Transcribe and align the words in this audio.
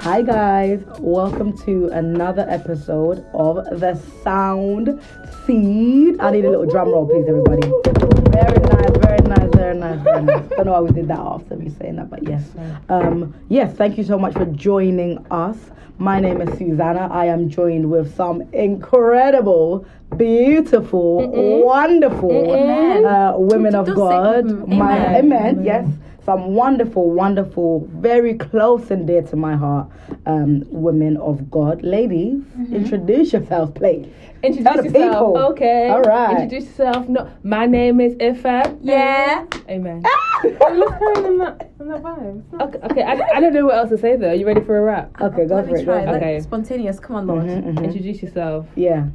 Hi, 0.00 0.22
guys. 0.22 0.80
Welcome 1.00 1.58
to 1.64 1.88
another 1.88 2.46
episode 2.48 3.26
of 3.34 3.56
The 3.80 4.00
Sound 4.22 5.02
Seed. 5.44 6.20
I 6.20 6.30
need 6.30 6.44
a 6.44 6.50
little 6.50 6.66
drum 6.66 6.90
roll, 6.90 7.08
please, 7.08 7.26
everybody. 7.26 8.15
Very 8.36 8.58
nice, 8.58 8.90
very 8.98 9.18
nice, 9.22 9.50
very 9.54 9.74
nice, 9.78 10.00
very 10.04 10.22
nice. 10.22 10.48
Don't 10.56 10.66
know 10.66 10.72
why 10.72 10.80
we 10.80 10.90
did 10.92 11.08
that 11.08 11.18
after 11.18 11.56
me 11.56 11.70
saying 11.70 11.96
that, 11.96 12.10
but 12.10 12.22
yes. 12.28 12.44
Um, 12.90 13.34
yes, 13.48 13.74
thank 13.74 13.96
you 13.96 14.04
so 14.04 14.18
much 14.18 14.34
for 14.34 14.44
joining 14.44 15.24
us. 15.30 15.56
My 15.96 16.20
name 16.20 16.42
is 16.42 16.58
Susanna. 16.58 17.08
I 17.10 17.24
am 17.26 17.48
joined 17.48 17.90
with 17.90 18.14
some 18.14 18.42
incredible, 18.52 19.86
beautiful, 20.16 21.64
wonderful 21.64 23.06
uh, 23.06 23.34
women 23.38 23.74
of 23.74 23.94
God. 23.94 24.44
My, 24.68 25.16
Amen. 25.16 25.58
amen. 25.58 25.64
Yes 25.64 25.86
some 26.26 26.54
wonderful, 26.54 27.12
wonderful, 27.12 27.88
very 27.92 28.34
close 28.34 28.90
and 28.90 29.06
dear 29.06 29.22
to 29.22 29.36
my 29.36 29.54
heart 29.54 29.88
um, 30.26 30.64
women 30.66 31.16
of 31.18 31.48
God. 31.52 31.82
Ladies, 31.82 32.42
introduce 32.72 33.32
yourselves, 33.32 33.70
please. 33.76 34.08
Introduce 34.42 34.86
yourself. 34.86 34.92
people. 34.92 35.38
Okay. 35.52 35.88
All 35.88 36.02
right. 36.02 36.42
Introduce 36.42 36.64
yourself. 36.68 37.08
No, 37.08 37.30
my 37.44 37.66
name 37.66 38.00
is 38.00 38.14
Ifa. 38.16 38.76
Yeah. 38.82 39.46
Amen. 39.70 40.02
Let's 40.42 40.58
carry 40.58 41.24
on 41.26 41.38
that, 41.38 41.70
that 41.78 42.02
vibe. 42.02 42.42
okay. 42.60 42.78
Okay. 42.90 43.02
I, 43.02 43.12
I 43.36 43.40
don't 43.40 43.54
know 43.54 43.66
what 43.66 43.76
else 43.76 43.90
to 43.90 43.98
say 43.98 44.16
though. 44.16 44.30
Are 44.30 44.34
you 44.34 44.46
ready 44.46 44.60
for 44.60 44.76
a 44.76 44.82
rap? 44.82 45.10
Okay, 45.20 45.46
go 45.46 45.54
Let 45.54 45.66
for 45.66 45.72
me 45.74 45.80
it. 45.80 45.84
try. 45.84 46.04
Go 46.04 46.10
for 46.10 46.16
it. 46.16 46.22
Okay. 46.22 46.40
Spontaneous. 46.40 46.98
Come 46.98 47.16
on, 47.16 47.26
Lord. 47.28 47.44
Mhm, 47.44 47.74
mhm. 47.74 47.84
Introduce 47.84 48.20
yourself. 48.20 48.66
Yeah. 48.74 49.06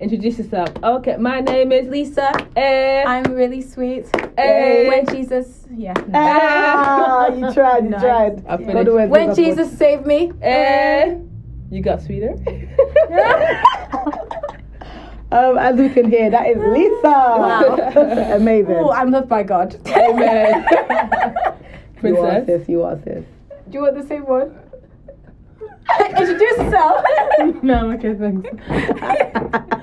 Introduce 0.00 0.38
yourself. 0.38 0.70
Okay. 0.82 1.16
My 1.18 1.40
name 1.40 1.72
is 1.72 1.86
Lisa. 1.88 2.32
Eh. 2.56 3.04
I'm 3.06 3.24
really 3.34 3.60
sweet. 3.60 4.06
eh. 4.38 4.88
When 4.88 5.06
Jesus, 5.06 5.66
yeah. 5.74 5.92
no. 5.92 6.12
Ah, 6.14 7.28
you 7.28 7.52
tried, 7.52 7.84
you 7.84 7.90
Nice. 7.90 8.00
tried. 8.00 8.46
I 8.46 8.56
Go 8.56 8.64
finished. 8.64 9.10
When 9.10 9.26
goes 9.28 9.36
Jesus 9.36 9.70
saved 9.76 10.06
me. 10.06 10.32
Eh. 10.40 11.16
You 11.70 11.82
got 11.82 12.00
sweeter. 12.02 12.34
Um, 15.32 15.58
as 15.58 15.76
we 15.76 15.88
can 15.90 16.10
hear, 16.10 16.28
that 16.28 16.48
is 16.48 16.56
Lisa. 16.56 17.02
Wow. 17.04 17.76
Amazing. 18.34 18.74
Oh, 18.74 18.90
I'm 18.90 19.12
loved 19.12 19.28
by 19.28 19.44
God. 19.44 19.80
Do 19.84 19.92
Amen. 19.94 20.66
you 22.02 22.18
are 22.18 22.40
Princess. 22.40 22.46
sis, 22.46 22.68
you 22.68 22.82
are 22.82 22.98
sis. 23.04 23.24
Do 23.68 23.78
you 23.78 23.80
want 23.82 23.94
the 23.96 24.02
same 24.08 24.26
one? 24.26 24.58
Introduce 26.00 26.56
yourself. 26.58 27.04
No, 27.62 27.74
I'm 27.74 27.90
okay, 27.92 28.14
thanks. 28.14 29.76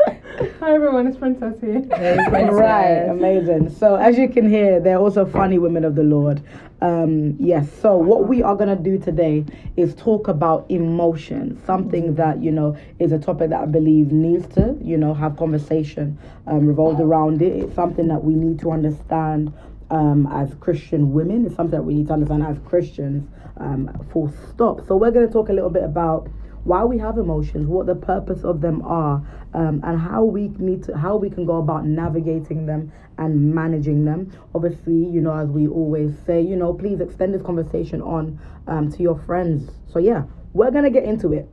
Hi 0.68 0.76
everyone, 0.76 1.08
it's 1.08 1.16
Princess 1.16 1.56
here. 1.62 1.80
Hey, 1.96 2.18
princess. 2.28 2.54
Right, 2.54 3.04
amazing. 3.04 3.70
So 3.70 3.96
as 3.96 4.18
you 4.18 4.28
can 4.28 4.50
hear, 4.50 4.82
they're 4.82 4.98
also 4.98 5.26
funny 5.26 5.58
women 5.58 5.86
of 5.86 5.96
the 5.96 6.04
Lord. 6.04 6.44
Um, 6.82 7.38
yes. 7.40 7.72
So 7.82 7.96
what 7.96 8.28
we 8.28 8.44
are 8.44 8.54
gonna 8.54 8.76
do 8.76 8.98
today 8.98 9.46
is 9.78 9.96
talk 9.96 10.28
about 10.28 10.70
emotion, 10.70 11.58
something 11.66 12.16
that 12.16 12.44
you 12.44 12.52
know 12.52 12.76
is 13.00 13.14
a 13.14 13.18
topic 13.18 13.52
that 13.52 13.62
I 13.62 13.66
believe 13.66 14.12
needs 14.12 14.46
to 14.56 14.78
you 14.82 14.98
know 14.98 15.14
have 15.14 15.38
conversation 15.38 16.20
um, 16.48 16.68
revolved 16.68 17.00
around 17.00 17.42
it. 17.42 17.64
It's 17.64 17.74
something 17.74 18.10
that 18.10 18.22
we 18.22 18.34
need 18.34 18.60
to 18.60 18.72
understand 18.72 19.54
um, 19.90 20.28
as 20.34 20.54
Christian 20.56 21.14
women. 21.14 21.46
It's 21.46 21.56
something 21.56 21.80
that 21.80 21.86
we 21.86 21.94
need 21.94 22.08
to 22.08 22.14
understand 22.14 22.46
as 22.46 22.60
Christians. 22.66 23.26
Um, 23.56 23.90
full 24.12 24.34
stop. 24.50 24.86
So 24.86 24.98
we're 24.98 25.12
gonna 25.12 25.32
talk 25.32 25.48
a 25.48 25.54
little 25.54 25.70
bit 25.70 25.84
about 25.84 26.28
why 26.68 26.84
we 26.84 26.98
have 26.98 27.18
emotions, 27.18 27.66
what 27.66 27.86
the 27.86 27.96
purpose 27.96 28.44
of 28.44 28.60
them 28.60 28.82
are, 28.84 29.24
um, 29.54 29.80
and 29.86 29.98
how 29.98 30.26
we 30.26 30.50
need 30.60 30.84
to 30.84 30.98
how 30.98 31.16
we 31.16 31.30
can 31.30 31.46
go 31.46 31.58
about 31.58 31.86
navigating 31.86 32.66
them 32.66 32.92
and 33.18 33.56
managing 33.56 34.04
them. 34.04 34.30
Obviously, 34.54 34.94
you 34.94 35.22
know, 35.22 35.34
as 35.34 35.48
we 35.50 35.68
always 35.68 36.14
say, 36.26 36.42
you 36.42 36.58
know, 36.58 36.74
please 36.74 37.00
extend 37.00 37.34
this 37.34 37.42
conversation 37.42 38.02
on 38.02 38.38
um, 38.68 38.92
to 38.92 39.02
your 39.02 39.18
friends. 39.20 39.72
So 39.88 40.00
yeah, 40.00 40.24
we're 40.52 40.72
gonna 40.72 40.90
get 40.90 41.06
into 41.06 41.32
it. 41.32 41.48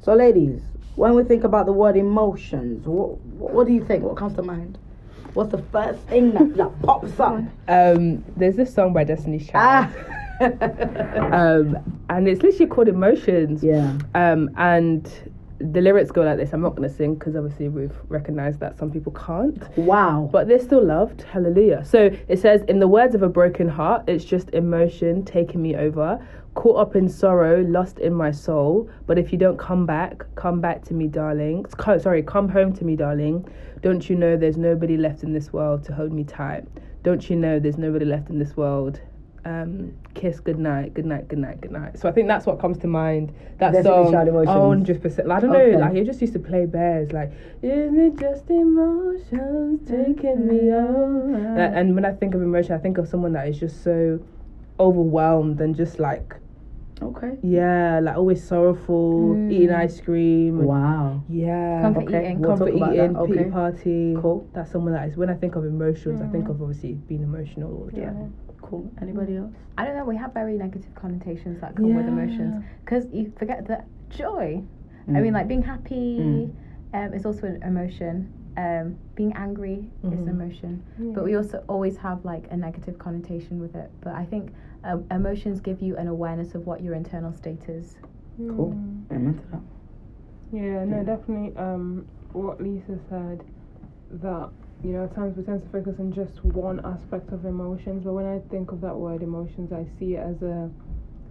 So, 0.00 0.14
ladies, 0.14 0.62
when 0.96 1.14
we 1.14 1.24
think 1.24 1.44
about 1.44 1.66
the 1.66 1.72
word 1.72 1.96
emotions, 1.96 2.86
what 2.86 3.20
what 3.20 3.66
do 3.66 3.74
you 3.74 3.84
think? 3.84 4.02
What 4.02 4.16
comes 4.16 4.34
to 4.36 4.42
mind? 4.42 4.78
What's 5.34 5.50
the 5.50 5.62
first 5.70 6.00
thing 6.04 6.32
that, 6.32 6.56
that 6.56 6.82
pops 6.82 7.20
up? 7.20 7.44
Um. 7.68 8.24
There's 8.34 8.56
this 8.56 8.72
song 8.72 8.94
by 8.94 9.04
Destiny's 9.04 9.46
Child. 9.46 9.92
Ah, 9.94 10.14
Um. 10.40 11.76
And 12.10 12.26
it's 12.26 12.42
literally 12.42 12.66
called 12.66 12.88
Emotions. 12.88 13.62
yeah. 13.62 13.96
Um, 14.14 14.50
and 14.56 15.10
the 15.60 15.80
lyrics 15.80 16.10
go 16.10 16.22
like 16.22 16.36
this. 16.38 16.52
I'm 16.52 16.60
not 16.62 16.74
going 16.76 16.88
to 16.88 16.94
sing 16.94 17.14
because 17.16 17.34
obviously 17.36 17.68
we've 17.68 17.92
recognized 18.08 18.60
that 18.60 18.78
some 18.78 18.90
people 18.90 19.12
can't, 19.12 19.62
Wow. 19.76 20.28
but 20.32 20.46
they're 20.48 20.60
still 20.60 20.82
loved. 20.84 21.22
Hallelujah. 21.22 21.84
So 21.84 22.10
it 22.28 22.38
says, 22.38 22.62
In 22.68 22.78
the 22.78 22.88
words 22.88 23.14
of 23.14 23.22
a 23.22 23.28
broken 23.28 23.68
heart, 23.68 24.04
it's 24.08 24.24
just 24.24 24.50
emotion 24.54 25.24
taking 25.24 25.60
me 25.60 25.76
over. 25.76 26.18
Caught 26.54 26.76
up 26.78 26.96
in 26.96 27.08
sorrow, 27.08 27.62
lost 27.64 27.98
in 27.98 28.14
my 28.14 28.30
soul. 28.30 28.88
But 29.06 29.18
if 29.18 29.32
you 29.32 29.38
don't 29.38 29.58
come 29.58 29.84
back, 29.84 30.24
come 30.36 30.60
back 30.60 30.82
to 30.84 30.94
me, 30.94 31.08
darling. 31.08 31.64
Co- 31.76 31.98
Sorry, 31.98 32.22
come 32.22 32.48
home 32.48 32.72
to 32.74 32.84
me, 32.84 32.96
darling. 32.96 33.46
Don't 33.82 34.08
you 34.08 34.16
know 34.16 34.36
there's 34.36 34.56
nobody 34.56 34.96
left 34.96 35.22
in 35.24 35.32
this 35.32 35.52
world 35.52 35.84
to 35.84 35.92
hold 35.92 36.12
me 36.12 36.24
tight? 36.24 36.64
Don't 37.02 37.28
you 37.28 37.36
know 37.36 37.58
there's 37.58 37.78
nobody 37.78 38.04
left 38.04 38.30
in 38.30 38.38
this 38.38 38.56
world? 38.56 39.00
Um, 39.48 39.94
kiss 40.12 40.40
goodnight, 40.40 40.92
good 40.92 41.06
night, 41.06 41.26
good 41.28 41.38
night, 41.38 41.60
good 41.62 41.70
night. 41.70 41.98
So 41.98 42.06
I 42.06 42.12
think 42.12 42.28
that's 42.28 42.44
what 42.44 42.60
comes 42.60 42.76
to 42.78 42.86
mind. 42.86 43.32
That 43.58 43.72
Destiny's 43.72 44.10
song, 44.10 44.46
hundred 44.46 45.00
percent. 45.00 45.30
I 45.30 45.40
don't 45.40 45.52
know, 45.52 45.58
Okay. 45.58 45.78
like 45.78 45.94
he 45.94 46.04
just 46.04 46.20
used 46.20 46.34
to 46.34 46.38
play 46.38 46.66
bears. 46.66 47.12
Like, 47.12 47.32
isn't 47.62 47.98
it 47.98 48.18
just 48.18 48.50
emotions 48.50 49.88
taking 49.88 50.46
me 50.46 50.60
mm-hmm. 50.64 51.32
over? 51.32 51.58
Like, 51.60 51.72
and 51.74 51.94
when 51.94 52.04
I 52.04 52.12
think 52.12 52.34
of 52.34 52.42
emotion, 52.42 52.74
I 52.74 52.78
think 52.78 52.98
of 52.98 53.08
someone 53.08 53.32
that 53.32 53.48
is 53.48 53.58
just 53.58 53.82
so 53.82 54.20
overwhelmed 54.78 55.60
and 55.62 55.74
just 55.74 55.98
like, 55.98 56.34
Okay. 57.00 57.38
yeah, 57.42 58.00
like 58.02 58.16
always 58.16 58.42
sorrowful, 58.44 59.34
mm. 59.34 59.52
eating 59.52 59.70
ice 59.70 60.00
cream. 60.00 60.62
Wow. 60.64 61.22
Yeah, 61.28 61.80
Comfort 61.80 62.04
Okay. 62.04 62.24
eating. 62.24 62.40
We'll 62.40 62.50
comfort 62.50 62.74
eating, 62.74 63.14
pity 63.14 63.40
Okay. 63.40 63.50
party. 63.50 64.16
Cool. 64.20 64.46
That's 64.52 64.70
someone 64.70 64.92
that 64.92 65.08
is 65.08 65.16
when 65.16 65.30
I 65.30 65.34
think 65.34 65.54
of 65.54 65.64
emotions, 65.64 66.20
I 66.20 66.26
think 66.26 66.44
mm-hmm. 66.44 66.52
of 66.52 66.60
obviously 66.62 66.94
being 66.94 67.22
emotional 67.22 67.72
all 67.72 67.88
the 67.90 68.00
time. 68.00 68.34
Cool. 68.60 68.90
Anybody 69.00 69.36
else? 69.36 69.52
I 69.76 69.84
don't 69.84 69.96
know. 69.96 70.04
We 70.04 70.16
have 70.16 70.34
very 70.34 70.56
negative 70.56 70.94
connotations 70.94 71.60
that 71.60 71.76
come 71.76 71.94
with 71.94 72.06
emotions 72.08 72.64
because 72.84 73.06
you 73.12 73.32
forget 73.38 73.66
that 73.68 73.86
joy. 74.10 74.62
I 75.06 75.10
Mm. 75.10 75.22
mean, 75.22 75.32
like 75.32 75.48
being 75.48 75.62
happy 75.62 76.50
um, 76.92 77.14
is 77.14 77.24
also 77.24 77.46
an 77.46 77.62
emotion. 77.62 78.32
Um, 78.56 78.98
being 79.14 79.32
angry 79.34 79.84
is 80.12 80.18
an 80.20 80.28
emotion, 80.28 80.82
but 81.14 81.22
we 81.24 81.36
also 81.36 81.62
always 81.68 81.96
have 81.98 82.24
like 82.24 82.48
a 82.50 82.56
negative 82.56 82.98
connotation 82.98 83.60
with 83.60 83.76
it. 83.76 83.88
But 84.00 84.14
I 84.14 84.24
think 84.24 84.52
um, 84.82 85.04
emotions 85.12 85.60
give 85.60 85.80
you 85.80 85.96
an 85.96 86.08
awareness 86.08 86.54
of 86.56 86.66
what 86.66 86.82
your 86.82 86.94
internal 86.94 87.32
state 87.32 87.68
is. 87.68 87.96
Cool. 88.48 88.72
Amen 89.12 89.34
to 89.34 89.50
that. 89.52 89.60
Yeah, 90.52 90.84
no, 90.84 91.04
definitely. 91.04 91.56
Um, 91.56 92.06
what 92.32 92.60
Lisa 92.60 92.98
said 93.08 93.44
that 94.10 94.50
you 94.82 94.90
know 94.90 95.04
at 95.04 95.14
times 95.14 95.36
we 95.36 95.42
tend 95.42 95.62
to 95.62 95.68
focus 95.68 95.96
on 95.98 96.12
just 96.12 96.44
one 96.44 96.84
aspect 96.84 97.32
of 97.32 97.44
emotions, 97.44 98.04
but 98.04 98.12
when 98.12 98.26
I 98.26 98.40
think 98.50 98.72
of 98.72 98.80
that 98.82 98.94
word 98.94 99.22
emotions, 99.22 99.72
I 99.72 99.86
see 99.98 100.14
it 100.14 100.20
as 100.20 100.40
a, 100.42 100.70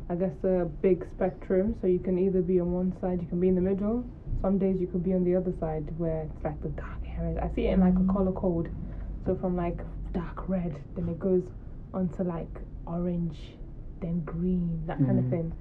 I 0.10 0.16
guess 0.16 0.34
a 0.44 0.66
big 0.82 1.08
spectrum. 1.16 1.76
So 1.82 1.88
you 1.88 2.00
can 2.00 2.18
either 2.20 2.42
be 2.42 2.60
on 2.60 2.72
one 2.72 2.96
side, 3.00 3.22
you 3.22 3.28
can 3.28 3.40
be 3.40 3.48
in 3.48 3.56
the 3.56 3.62
middle. 3.62 4.04
Some 4.42 4.58
days 4.58 4.80
you 4.80 4.88
could 4.88 5.04
be 5.04 5.14
on 5.14 5.24
the 5.24 5.36
other 5.36 5.54
side 5.60 5.88
where 5.98 6.24
it's 6.24 6.44
like 6.44 6.62
the 6.62 6.70
dark 6.70 7.00
areas. 7.18 7.40
I 7.42 7.54
see 7.56 7.68
it 7.68 7.74
in 7.74 7.80
like 7.80 7.96
a 7.96 8.06
mm. 8.06 8.14
color 8.14 8.32
code. 8.32 8.70
So 9.26 9.36
from 9.36 9.56
like 9.56 9.80
dark 10.14 10.48
red, 10.48 10.82
then 10.96 11.10
it 11.10 11.20
goes 11.20 11.44
onto 11.94 12.24
like 12.24 12.54
orange, 12.86 13.38
then 14.02 14.22
green, 14.22 14.84
that 14.88 14.98
kind 15.00 15.20
of 15.20 15.26
mm. 15.26 15.30
thing. 15.30 15.54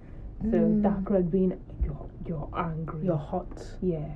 So 0.51 0.59
dark 0.83 1.05
mm. 1.05 1.11
red 1.11 1.31
being 1.31 1.59
you're 1.83 2.11
you're 2.27 2.51
angry. 2.57 3.05
You're 3.05 3.17
hot. 3.17 3.63
Yeah. 3.81 4.09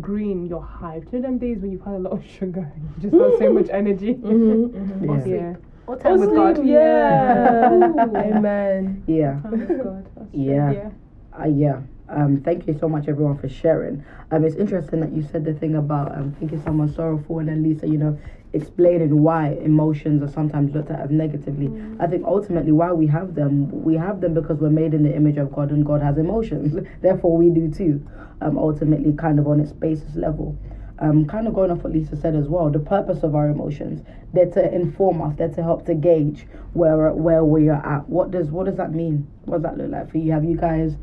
Green, 0.00 0.46
you're 0.46 0.60
hyped. 0.80 1.12
You 1.12 1.20
know 1.20 1.28
them 1.28 1.38
days 1.38 1.58
when 1.58 1.72
you've 1.72 1.84
had 1.84 1.94
a 1.94 1.98
lot 1.98 2.12
of 2.12 2.24
sugar 2.24 2.70
and 2.74 2.90
you 3.02 3.10
just 3.10 3.12
got 3.18 3.38
so 3.38 3.52
much 3.52 3.68
energy. 3.70 4.14
Mm-hmm, 4.14 5.04
Yeah. 5.30 5.36
Yeah. 5.36 5.56
Or 5.88 5.96
time 5.96 6.20
with 6.20 6.34
God. 6.34 6.66
Yeah. 6.66 7.72
Ooh. 7.72 8.14
Amen. 8.14 9.02
Yeah. 9.06 9.40
Oh 9.42 9.50
my 9.56 9.64
God. 9.64 10.06
That's 10.16 10.30
true. 10.32 10.42
Yeah. 10.44 10.90
Uh, 11.38 11.46
yeah. 11.46 11.80
Um, 12.10 12.42
thank 12.42 12.66
you 12.66 12.76
so 12.78 12.88
much, 12.90 13.08
everyone, 13.08 13.38
for 13.38 13.48
sharing. 13.48 14.04
Um, 14.30 14.44
it's 14.44 14.56
interesting 14.56 15.00
that 15.00 15.12
you 15.12 15.22
said 15.22 15.46
the 15.46 15.54
thing 15.54 15.76
about 15.76 16.14
um, 16.14 16.36
thinking 16.38 16.62
someone's 16.62 16.94
sorrowful, 16.94 17.38
and 17.38 17.48
then 17.48 17.62
Lisa, 17.62 17.86
you 17.86 17.96
know, 17.96 18.18
explaining 18.52 19.22
why 19.22 19.50
emotions 19.62 20.22
are 20.22 20.32
sometimes 20.32 20.74
looked 20.74 20.90
at 20.90 21.00
as 21.00 21.10
negatively. 21.10 21.70
I 22.00 22.06
think 22.06 22.24
ultimately 22.24 22.72
why 22.72 22.92
we 22.92 23.06
have 23.08 23.34
them, 23.34 23.70
we 23.84 23.94
have 23.96 24.20
them 24.20 24.34
because 24.34 24.58
we're 24.58 24.70
made 24.70 24.94
in 24.94 25.02
the 25.02 25.14
image 25.14 25.36
of 25.36 25.52
God, 25.52 25.70
and 25.70 25.84
God 25.84 26.00
has 26.02 26.18
emotions. 26.18 26.74
Therefore, 27.02 27.36
we 27.36 27.50
do 27.50 27.70
too. 27.70 28.06
Um, 28.40 28.56
ultimately, 28.56 29.12
kind 29.12 29.38
of 29.38 29.46
on 29.48 29.60
its 29.60 29.72
basis 29.72 30.14
level. 30.14 30.56
um, 31.00 31.26
kind 31.26 31.46
of 31.46 31.54
going 31.54 31.70
off 31.70 31.78
what 31.78 31.92
Lisa 31.92 32.16
said 32.16 32.34
as 32.34 32.48
well, 32.48 32.70
the 32.70 32.78
purpose 32.78 33.22
of 33.22 33.34
our 33.34 33.48
emotions, 33.48 34.02
they're 34.32 34.50
to 34.50 34.74
inform 34.74 35.22
us, 35.22 35.36
they're 35.36 35.48
to 35.48 35.62
help 35.62 35.86
to 35.86 35.94
gauge 35.94 36.46
where 36.72 37.12
where 37.12 37.44
we 37.44 37.68
are 37.68 37.84
at. 37.86 38.08
What 38.08 38.30
does 38.30 38.50
what 38.50 38.66
does 38.66 38.76
that 38.76 38.92
mean? 38.92 39.26
What 39.44 39.62
does 39.62 39.70
that 39.70 39.78
look 39.78 39.90
like 39.90 40.10
for 40.10 40.18
you? 40.18 40.32
Have 40.32 40.44
you 40.44 40.56
guys? 40.56 40.96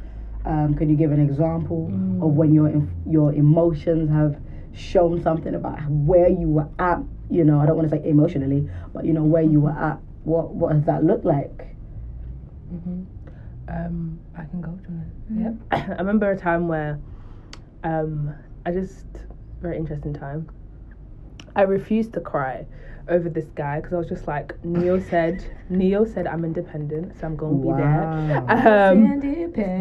Um, 0.46 0.76
can 0.76 0.90
you 0.90 0.96
give 0.96 1.12
an 1.12 1.20
example 1.22 1.88
of 2.22 2.34
when 2.34 2.54
your 2.54 2.88
your 3.10 3.34
emotions 3.34 4.10
have 4.10 4.40
shown 4.74 5.22
something 5.24 5.56
about 5.56 5.80
where 5.90 6.30
you 6.30 6.50
were 6.50 6.68
at? 6.78 7.00
You 7.30 7.44
know, 7.44 7.60
I 7.60 7.66
don't 7.66 7.76
want 7.78 7.90
to 7.90 7.96
say 7.98 8.08
emotionally, 8.08 8.70
but 8.94 9.06
you 9.06 9.14
know 9.14 9.24
where 9.24 9.42
you 9.42 9.60
were 9.62 9.72
at. 9.72 10.00
What 10.24 10.54
what 10.54 10.74
does 10.74 10.86
that 10.86 11.04
look 11.04 11.24
like? 11.24 11.76
Um, 13.68 14.20
I 14.38 14.44
can 14.46 14.62
go. 14.62 14.72
Do 14.72 14.94
you 15.34 15.44
wanna- 15.44 15.58
Yeah. 15.72 15.88
I 15.96 15.98
remember 15.98 16.30
a 16.32 16.38
time 16.38 16.68
where, 16.68 17.00
um, 17.84 18.34
I 18.66 18.72
just 18.72 19.06
very 19.62 19.78
interesting 19.78 20.14
time. 20.14 20.48
I 21.56 21.64
refused 21.64 22.14
to 22.14 22.20
cry 22.20 22.66
over 23.08 23.30
this 23.30 23.46
guy 23.56 23.80
because 23.80 23.94
I 23.94 23.98
was 23.98 24.08
just 24.08 24.28
like 24.28 24.54
Ne-Yo 24.64 25.00
said. 25.00 25.44
Ne-Yo 25.70 26.06
said 26.06 26.28
I'm 26.28 26.44
independent, 26.46 27.18
so 27.20 27.26
I'm 27.28 27.36
gonna 27.36 27.56
be 27.58 27.68
there. 27.78 28.44
Um, 28.50 29.20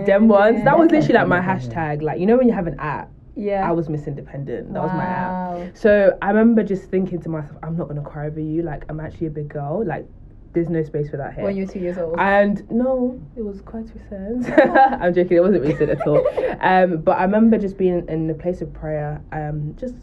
them 0.06 0.28
ones. 0.28 0.64
That 0.64 0.78
was 0.78 0.90
literally 0.90 1.14
like 1.18 1.28
my 1.28 1.40
hashtag. 1.50 2.00
Like 2.02 2.20
you 2.20 2.26
know 2.26 2.36
when 2.36 2.48
you 2.48 2.54
have 2.54 2.66
an 2.66 2.78
app. 2.78 3.10
Yeah. 3.36 3.68
I 3.68 3.72
was 3.72 3.88
Miss 3.88 4.06
Independent. 4.06 4.72
That 4.72 4.82
was 4.82 4.92
my 4.92 5.04
app. 5.04 5.76
So 5.76 6.16
I 6.22 6.28
remember 6.28 6.62
just 6.62 6.90
thinking 6.90 7.20
to 7.22 7.28
myself, 7.28 7.56
I'm 7.62 7.76
not 7.76 7.88
gonna 7.88 8.02
cry 8.02 8.26
over 8.26 8.40
you. 8.40 8.62
Like 8.62 8.84
I'm 8.88 9.00
actually 9.00 9.28
a 9.28 9.30
big 9.30 9.48
girl. 9.48 9.84
Like 9.84 10.06
there's 10.52 10.68
no 10.68 10.82
space 10.84 11.10
for 11.10 11.16
that 11.16 11.34
here. 11.34 11.44
When 11.44 11.56
you 11.56 11.66
were 11.66 11.72
two 11.72 11.80
years 11.80 11.98
old. 11.98 12.14
And 12.18 12.68
no, 12.70 13.20
it 13.36 13.42
was 13.42 13.60
quite 13.60 13.86
recent. 13.92 14.48
I'm 14.58 15.12
joking, 15.12 15.36
it 15.36 15.42
wasn't 15.42 15.64
recent 15.64 15.90
at 15.90 16.06
all. 16.06 16.26
Um, 16.60 16.98
but 16.98 17.18
I 17.18 17.24
remember 17.24 17.58
just 17.58 17.76
being 17.76 18.06
in 18.08 18.28
the 18.28 18.34
place 18.34 18.62
of 18.62 18.72
prayer, 18.72 19.20
um, 19.32 19.74
just 19.78 19.94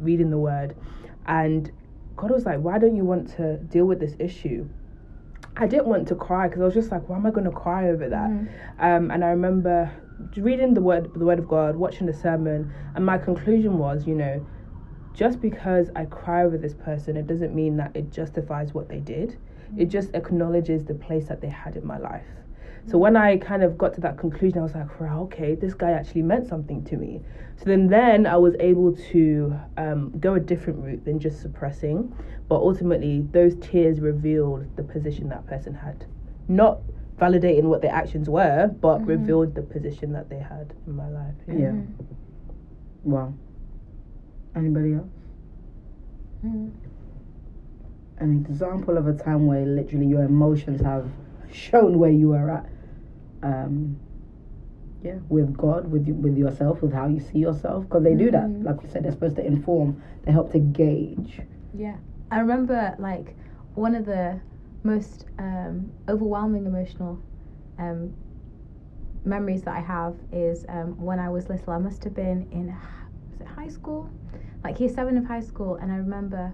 reading 0.00 0.30
the 0.30 0.38
word, 0.38 0.74
and 1.26 1.70
God 2.16 2.30
was 2.30 2.46
like, 2.46 2.58
Why 2.60 2.78
don't 2.78 2.96
you 2.96 3.04
want 3.04 3.28
to 3.36 3.58
deal 3.58 3.84
with 3.84 4.00
this 4.00 4.16
issue? 4.18 4.66
I 5.56 5.66
didn't 5.66 5.86
want 5.86 6.08
to 6.08 6.14
cry 6.14 6.48
because 6.48 6.62
I 6.62 6.64
was 6.64 6.74
just 6.74 6.90
like, 6.90 7.08
Why 7.08 7.16
am 7.16 7.26
I 7.26 7.30
going 7.30 7.44
to 7.44 7.50
cry 7.50 7.88
over 7.88 8.08
that? 8.08 8.30
Um, 8.78 9.10
and 9.10 9.24
I 9.24 9.28
remember 9.28 9.90
reading 10.36 10.74
the 10.74 10.80
word, 10.80 11.12
the 11.14 11.24
word 11.24 11.38
of 11.38 11.48
God, 11.48 11.76
watching 11.76 12.06
the 12.06 12.14
sermon, 12.14 12.72
and 12.94 13.04
my 13.04 13.18
conclusion 13.18 13.78
was, 13.78 14.06
you 14.06 14.14
know, 14.14 14.44
just 15.14 15.40
because 15.40 15.90
I 15.94 16.06
cry 16.06 16.44
over 16.44 16.56
this 16.56 16.74
person, 16.74 17.16
it 17.16 17.26
doesn't 17.26 17.54
mean 17.54 17.76
that 17.76 17.94
it 17.94 18.10
justifies 18.10 18.72
what 18.72 18.88
they 18.88 19.00
did. 19.00 19.38
It 19.76 19.86
just 19.86 20.10
acknowledges 20.14 20.84
the 20.84 20.94
place 20.94 21.28
that 21.28 21.40
they 21.40 21.48
had 21.48 21.76
in 21.76 21.86
my 21.86 21.98
life. 21.98 22.26
So 22.88 22.98
when 22.98 23.16
I 23.16 23.36
kind 23.36 23.62
of 23.62 23.78
got 23.78 23.94
to 23.94 24.00
that 24.00 24.18
conclusion, 24.18 24.58
I 24.58 24.62
was 24.62 24.74
like, 24.74 25.00
wow, 25.00 25.22
okay, 25.22 25.54
this 25.54 25.72
guy 25.72 25.92
actually 25.92 26.22
meant 26.22 26.48
something 26.48 26.84
to 26.86 26.96
me. 26.96 27.20
So 27.56 27.64
then, 27.66 27.86
then 27.86 28.26
I 28.26 28.36
was 28.36 28.54
able 28.58 28.96
to 29.12 29.56
um, 29.76 30.12
go 30.18 30.34
a 30.34 30.40
different 30.40 30.80
route 30.80 31.04
than 31.04 31.20
just 31.20 31.40
suppressing. 31.40 32.12
But 32.48 32.56
ultimately, 32.56 33.22
those 33.30 33.54
tears 33.60 34.00
revealed 34.00 34.66
the 34.76 34.82
position 34.82 35.28
that 35.28 35.46
person 35.46 35.74
had. 35.74 36.06
Not 36.48 36.80
validating 37.18 37.64
what 37.64 37.82
their 37.82 37.92
actions 37.92 38.28
were, 38.28 38.66
but 38.66 39.06
revealed 39.06 39.54
the 39.54 39.62
position 39.62 40.12
that 40.12 40.28
they 40.28 40.38
had 40.38 40.74
in 40.86 40.96
my 40.96 41.08
life. 41.08 41.34
Yeah. 41.46 41.72
Wow. 43.04 43.32
Anybody 44.56 44.94
else? 44.94 45.08
An 48.18 48.44
example 48.48 48.96
of 48.98 49.06
a 49.06 49.12
time 49.12 49.46
where 49.46 49.64
literally 49.64 50.06
your 50.06 50.24
emotions 50.24 50.80
have 50.82 51.08
shown 51.54 51.98
where 51.98 52.10
you 52.10 52.32
are 52.32 52.50
at. 52.50 52.66
Um, 53.42 53.98
yeah, 55.02 55.18
with 55.28 55.56
God, 55.56 55.90
with 55.90 56.06
you, 56.06 56.14
with 56.14 56.38
yourself, 56.38 56.80
with 56.80 56.92
how 56.92 57.08
you 57.08 57.18
see 57.18 57.38
yourself, 57.38 57.84
because 57.84 58.04
they 58.04 58.14
do 58.14 58.30
that. 58.30 58.48
Like 58.62 58.82
we 58.82 58.88
said, 58.88 59.04
they're 59.04 59.10
supposed 59.12 59.36
to 59.36 59.44
inform. 59.44 60.00
They 60.24 60.30
help 60.32 60.52
to 60.52 60.60
gauge. 60.60 61.40
Yeah. 61.76 61.96
I 62.30 62.38
remember 62.38 62.94
like 62.98 63.34
one 63.74 63.94
of 63.94 64.06
the 64.06 64.40
most 64.84 65.26
um, 65.38 65.92
overwhelming 66.08 66.66
emotional 66.66 67.18
um, 67.78 68.14
memories 69.24 69.62
that 69.62 69.76
I 69.76 69.80
have 69.80 70.16
is 70.32 70.64
um, 70.68 71.00
when 71.00 71.18
I 71.18 71.28
was 71.28 71.48
little. 71.48 71.72
I 71.72 71.78
must 71.78 72.04
have 72.04 72.14
been 72.14 72.46
in 72.52 72.76
was 73.30 73.40
it 73.40 73.46
high 73.46 73.68
school, 73.68 74.08
like 74.62 74.78
year 74.80 74.88
seven 74.88 75.16
of 75.16 75.24
high 75.24 75.40
school, 75.40 75.76
and 75.76 75.92
I 75.92 75.96
remember. 75.96 76.52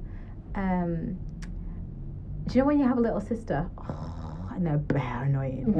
Um, 0.54 1.18
do 2.46 2.54
you 2.54 2.62
know 2.62 2.66
when 2.68 2.78
you 2.78 2.88
have 2.88 2.96
a 2.96 3.00
little 3.00 3.20
sister? 3.20 3.68
Oh, 3.76 4.17
and 4.58 4.66
they're 4.66 4.76
bare 4.76 5.22
annoying. 5.24 5.72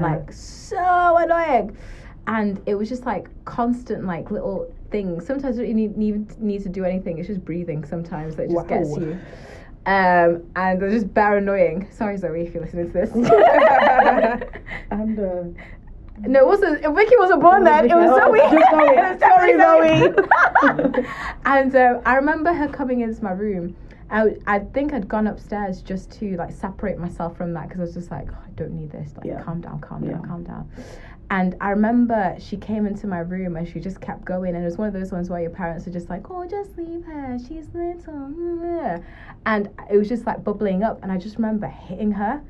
Like 0.00 0.30
so 0.32 1.16
annoying. 1.16 1.76
And 2.26 2.60
it 2.66 2.74
was 2.74 2.88
just 2.88 3.06
like 3.06 3.28
constant 3.46 4.04
like 4.04 4.30
little 4.30 4.72
things. 4.90 5.26
Sometimes 5.26 5.56
you 5.56 5.64
don't 5.66 5.74
need, 5.74 5.96
need, 5.96 6.38
need 6.40 6.62
to 6.62 6.68
do 6.68 6.84
anything. 6.84 7.18
It's 7.18 7.28
just 7.28 7.44
breathing 7.44 7.84
sometimes 7.84 8.36
that 8.36 8.50
just 8.50 8.68
gets 8.68 8.90
you. 8.96 9.18
Um 9.86 10.42
and 10.56 10.80
they're 10.80 10.90
just 10.90 11.12
bare 11.14 11.38
annoying. 11.38 11.88
Sorry 11.90 12.18
zoe 12.18 12.42
if 12.42 12.52
you're 12.54 12.62
listening 12.62 12.92
to 12.92 12.92
this. 12.92 13.10
And 14.90 15.18
uh, 15.18 15.44
no 16.20 16.40
it 16.40 16.46
wasn't 16.46 16.80
Vicky 16.94 17.16
wasn't 17.16 17.40
born 17.40 17.64
then 17.64 17.90
it 17.90 17.94
was 17.94 18.10
Oh, 18.12 18.30
Zoe. 18.30 18.38
just 18.38 18.70
Zoe. 18.70 18.96
Was 18.96 19.20
Sorry, 19.20 19.56
definitely 19.56 21.04
and 21.46 21.74
um, 21.76 22.02
I 22.04 22.16
remember 22.16 22.52
her 22.52 22.68
coming 22.68 23.00
into 23.00 23.24
my 23.24 23.30
room 23.30 23.74
I, 24.10 24.36
I 24.46 24.58
think 24.58 24.92
I'd 24.92 25.08
gone 25.08 25.26
upstairs 25.26 25.82
just 25.82 26.10
to 26.18 26.36
like 26.36 26.52
separate 26.52 26.98
myself 26.98 27.36
from 27.36 27.52
that 27.54 27.68
because 27.68 27.80
I 27.80 27.84
was 27.84 27.94
just 27.94 28.10
like, 28.10 28.28
oh, 28.32 28.36
I 28.46 28.50
don't 28.56 28.72
need 28.72 28.90
this. 28.90 29.14
Like, 29.16 29.26
Yeah. 29.26 29.42
calm 29.42 29.60
down, 29.60 29.80
calm 29.80 30.04
Yeah. 30.04 30.12
down, 30.14 30.22
calm 30.26 30.44
down. 30.44 30.70
And 31.30 31.54
I 31.60 31.70
remember 31.70 32.34
she 32.40 32.56
came 32.56 32.86
into 32.86 33.06
my 33.06 33.20
room 33.20 33.54
and 33.56 33.68
she 33.68 33.78
just 33.78 34.00
kept 34.00 34.24
going. 34.24 34.54
And 34.56 34.62
it 34.62 34.66
was 34.66 34.78
one 34.78 34.88
of 34.88 34.94
those 34.94 35.12
ones 35.12 35.30
where 35.30 35.40
your 35.40 35.50
parents 35.50 35.86
are 35.86 35.92
just 35.92 36.10
like, 36.10 36.28
oh, 36.28 36.44
just 36.48 36.76
leave 36.76 37.04
her. 37.04 37.38
She's 37.38 37.68
little. 37.72 39.00
And 39.46 39.68
it 39.88 39.96
was 39.96 40.08
just 40.08 40.26
like 40.26 40.42
bubbling 40.42 40.82
up. 40.82 40.98
And 41.04 41.12
I 41.12 41.16
just 41.16 41.36
remember 41.36 41.68
hitting 41.68 42.10
her. 42.12 42.42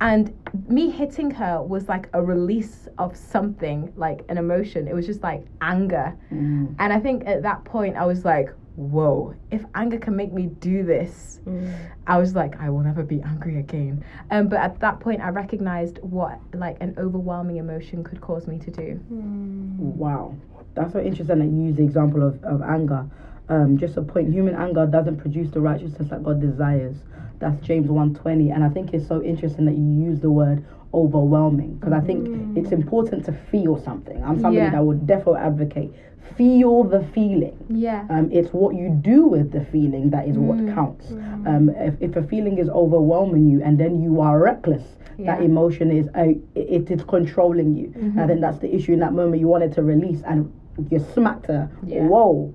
And 0.00 0.34
me 0.68 0.90
hitting 0.90 1.30
her 1.30 1.62
was 1.62 1.88
like 1.88 2.08
a 2.12 2.22
release 2.22 2.88
of 2.98 3.16
something, 3.16 3.92
like 3.96 4.24
an 4.28 4.38
emotion. 4.38 4.88
It 4.88 4.94
was 4.94 5.06
just 5.06 5.22
like 5.22 5.46
anger. 5.60 6.16
mm, 6.32 6.74
And 6.80 6.92
I 6.92 6.98
think 6.98 7.22
at 7.26 7.42
that 7.42 7.64
point, 7.64 7.96
I 7.96 8.04
was 8.06 8.24
like, 8.24 8.50
whoa, 8.76 9.34
if 9.50 9.64
anger 9.74 9.98
can 9.98 10.14
make 10.16 10.32
me 10.32 10.46
do 10.46 10.84
this, 10.84 11.40
I 12.06 12.18
was 12.18 12.34
like, 12.34 12.60
I 12.60 12.70
will 12.70 12.80
never 12.80 13.02
be 13.02 13.22
angry 13.22 13.58
again. 13.58 14.04
Um, 14.30 14.48
but 14.48 14.60
at 14.60 14.80
that 14.80 15.00
point, 15.00 15.20
I 15.22 15.30
recognized 15.30 15.98
what 16.02 16.38
like 16.54 16.76
an 16.80 16.94
overwhelming 16.98 17.56
emotion 17.56 18.04
could 18.04 18.20
cause 18.20 18.46
me 18.46 18.58
to 18.58 18.70
do. 18.70 19.00
Wow, 19.96 20.36
that's 20.74 20.92
so 20.92 21.00
interesting 21.00 21.38
that 21.38 21.46
you 21.46 21.66
use 21.68 21.76
the 21.76 21.84
example 21.84 22.26
of, 22.26 22.42
of 22.44 22.62
anger. 22.62 23.06
Um, 23.48 23.78
just 23.78 23.96
a 23.96 24.02
point, 24.02 24.32
human 24.32 24.54
anger 24.54 24.86
doesn't 24.86 25.18
produce 25.18 25.50
the 25.50 25.60
righteousness 25.60 26.10
that 26.10 26.22
God 26.22 26.40
desires. 26.40 26.96
That's 27.38 27.64
James 27.64 27.88
120. 27.88 28.50
And 28.50 28.64
I 28.64 28.68
think 28.68 28.92
it's 28.92 29.06
so 29.06 29.22
interesting 29.22 29.66
that 29.66 29.76
you 29.76 30.10
use 30.10 30.20
the 30.20 30.30
word 30.30 30.64
overwhelming 30.96 31.74
because 31.76 31.92
I 31.92 32.00
think 32.00 32.20
it's 32.56 32.72
important 32.72 33.24
to 33.26 33.32
feel 33.50 33.74
something. 33.88 34.18
I'm 34.24 34.40
somebody 34.40 34.56
Yeah. 34.66 34.70
that 34.70 34.84
would 34.84 35.06
definitely 35.06 35.40
advocate 35.50 35.90
feel 36.36 36.84
the 36.84 37.02
feeling. 37.14 37.56
Yeah. 37.68 38.04
Um, 38.10 38.28
it's 38.32 38.50
what 38.52 38.74
you 38.74 38.90
do 38.90 39.26
with 39.26 39.52
the 39.52 39.64
feeling 39.72 40.10
that 40.10 40.28
is 40.28 40.36
what 40.36 40.58
counts. 40.74 41.12
Um, 41.46 41.70
if, 41.88 41.94
if 42.00 42.16
a 42.16 42.22
feeling 42.22 42.58
is 42.58 42.68
overwhelming 42.68 43.48
you 43.48 43.62
and 43.62 43.78
then 43.78 44.02
you 44.02 44.20
are 44.20 44.38
reckless, 44.40 44.82
that 45.18 45.40
emotion 45.42 45.90
is 45.90 46.08
uh, 46.14 46.34
it 46.54 46.90
is 46.90 47.02
controlling 47.04 47.74
you. 47.74 47.90
And 48.18 48.28
then 48.30 48.40
that's 48.40 48.58
the 48.58 48.74
issue 48.74 48.92
in 48.92 48.98
that 49.00 49.14
moment. 49.14 49.40
You 49.40 49.48
wanted 49.48 49.72
to 49.74 49.82
release 49.82 50.20
and 50.26 50.52
you 50.90 50.98
smacked 51.14 51.46
her. 51.46 51.70
Yeah. 51.84 52.02
Whoa. 52.02 52.52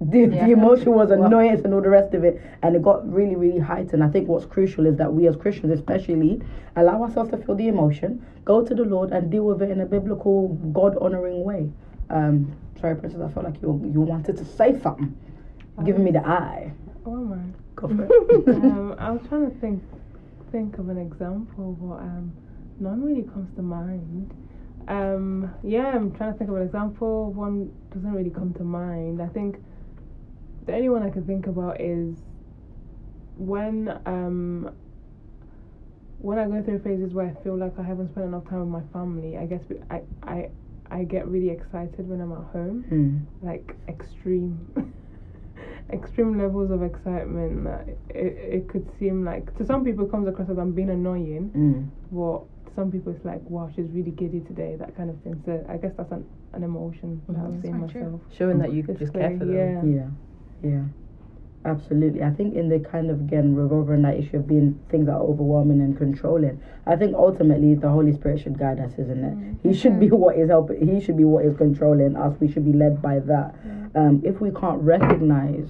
The, 0.00 0.20
Yeah. 0.20 0.46
the 0.46 0.52
emotion 0.52 0.92
was 0.92 1.10
annoyance 1.10 1.62
and 1.64 1.74
all 1.74 1.82
the 1.82 1.90
rest 1.90 2.14
of 2.14 2.24
it, 2.24 2.40
and 2.62 2.74
it 2.74 2.82
got 2.82 3.06
really, 3.12 3.36
really 3.36 3.58
heightened. 3.58 4.02
I 4.02 4.08
think 4.08 4.28
what's 4.28 4.46
crucial 4.46 4.86
is 4.86 4.96
that 4.96 5.12
we 5.12 5.26
as 5.28 5.36
Christians, 5.36 5.72
especially, 5.72 6.40
allow 6.76 7.02
ourselves 7.02 7.30
to 7.32 7.36
feel 7.36 7.54
the 7.54 7.68
emotion, 7.68 8.24
go 8.46 8.64
to 8.64 8.74
the 8.74 8.84
Lord, 8.84 9.10
and 9.12 9.30
deal 9.30 9.44
with 9.44 9.60
it 9.60 9.70
in 9.70 9.80
a 9.82 9.86
biblical, 9.86 10.48
God 10.72 10.96
honoring 11.00 11.44
way. 11.44 11.70
Um, 12.08 12.50
sorry, 12.80 12.96
Princess, 12.96 13.20
I 13.20 13.28
felt 13.28 13.44
like 13.44 13.60
you 13.60 13.78
you 13.92 14.00
wanted 14.00 14.38
to 14.38 14.44
say 14.44 14.78
something, 14.80 15.14
giving 15.84 16.02
me 16.02 16.12
the 16.12 16.26
eye. 16.26 16.72
Oh 17.04 17.16
my. 17.16 17.36
Go 17.76 17.88
for 17.88 18.04
it. 18.04 18.48
um, 18.64 18.94
I 18.98 19.10
was 19.10 19.20
trying 19.28 19.50
to 19.50 19.56
think 19.58 19.82
think 20.50 20.78
of 20.78 20.88
an 20.88 20.98
example, 20.98 21.76
but 21.80 21.96
um, 22.00 22.32
none 22.80 23.02
really 23.02 23.22
comes 23.22 23.54
to 23.56 23.62
mind. 23.62 24.32
Um, 24.88 25.52
yeah, 25.62 25.88
I'm 25.94 26.10
trying 26.12 26.32
to 26.32 26.38
think 26.38 26.50
of 26.50 26.56
an 26.56 26.62
example. 26.62 27.32
One 27.32 27.70
doesn't 27.92 28.12
really 28.12 28.30
come 28.30 28.52
to 28.54 28.64
mind. 28.64 29.20
I 29.22 29.28
think 29.28 29.62
the 30.70 30.76
only 30.76 30.88
one 30.88 31.02
I 31.02 31.10
can 31.10 31.24
think 31.26 31.48
about 31.48 31.80
is 31.80 32.16
when 33.36 33.98
um 34.06 34.70
when 36.18 36.38
I 36.38 36.46
go 36.46 36.62
through 36.62 36.80
phases 36.80 37.12
where 37.12 37.26
I 37.26 37.42
feel 37.42 37.56
like 37.56 37.72
I 37.78 37.82
haven't 37.82 38.10
spent 38.10 38.26
enough 38.26 38.48
time 38.48 38.60
with 38.60 38.68
my 38.68 38.92
family. 38.92 39.36
I 39.36 39.46
guess 39.46 39.62
I 39.90 40.02
I 40.22 40.50
I 40.90 41.04
get 41.04 41.26
really 41.26 41.48
excited 41.50 42.08
when 42.08 42.20
I'm 42.20 42.32
at 42.32 42.44
home 42.52 42.84
Hmm. 42.88 43.18
like 43.44 43.74
extreme 43.88 44.68
extreme 45.92 46.38
levels 46.38 46.70
of 46.70 46.82
excitement 46.84 47.64
that 47.64 47.88
it, 48.10 48.32
it 48.58 48.68
could 48.68 48.86
seem 49.00 49.24
like 49.24 49.56
to 49.58 49.64
some 49.64 49.82
people 49.84 50.04
it 50.06 50.10
comes 50.12 50.28
across 50.28 50.48
as 50.48 50.58
I'm 50.58 50.72
being 50.72 50.90
annoying 50.90 51.50
Mm. 51.56 51.90
but 52.12 52.42
to 52.68 52.74
some 52.76 52.92
people 52.92 53.12
it's 53.12 53.24
like 53.24 53.42
wow 53.50 53.68
she's 53.74 53.90
really 53.90 54.12
giddy 54.12 54.40
today 54.40 54.76
that 54.78 54.96
kind 54.96 55.10
of 55.10 55.20
thing 55.22 55.42
so 55.44 55.64
I 55.68 55.78
guess 55.78 55.92
that's 55.96 56.12
an, 56.12 56.24
an 56.52 56.62
emotion 56.62 57.22
that 57.28 57.36
I've 57.38 57.50
That's 57.52 57.62
seen 57.62 57.78
very 57.80 57.88
true. 57.90 58.02
myself 58.02 58.20
Showing 58.38 58.58
that 58.58 58.72
you 58.72 58.84
It's 58.88 59.00
just 59.00 59.12
care 59.14 59.36
for 59.36 59.44
them. 59.46 59.56
yeah. 59.56 59.82
Yeah. 59.82 60.08
Yeah, 60.62 60.84
absolutely. 61.64 62.22
I 62.22 62.30
think 62.30 62.54
in 62.54 62.68
the 62.68 62.78
kind 62.78 63.10
of 63.10 63.20
again 63.20 63.54
revolving 63.54 64.02
that 64.02 64.16
issue 64.16 64.36
of 64.36 64.46
being 64.46 64.78
things 64.90 65.06
that 65.06 65.12
are 65.12 65.22
overwhelming 65.22 65.80
and 65.80 65.96
controlling. 65.96 66.60
I 66.86 66.96
think 66.96 67.14
ultimately 67.14 67.74
the 67.74 67.88
Holy 67.88 68.12
Spirit 68.12 68.40
should 68.40 68.58
guide 68.58 68.80
us, 68.80 68.92
isn't 68.98 69.24
it? 69.24 69.68
He 69.68 69.74
should 69.74 69.98
be 70.00 70.10
what 70.10 70.36
is 70.36 70.50
helping. 70.50 70.86
He 70.86 71.00
should 71.04 71.16
be 71.16 71.24
what 71.24 71.44
is 71.44 71.56
controlling 71.56 72.16
us. 72.16 72.36
We 72.40 72.50
should 72.50 72.64
be 72.64 72.72
led 72.72 73.00
by 73.00 73.20
that. 73.20 73.54
Um, 73.94 74.22
if 74.24 74.40
we 74.40 74.50
can't 74.50 74.80
recognize 74.82 75.68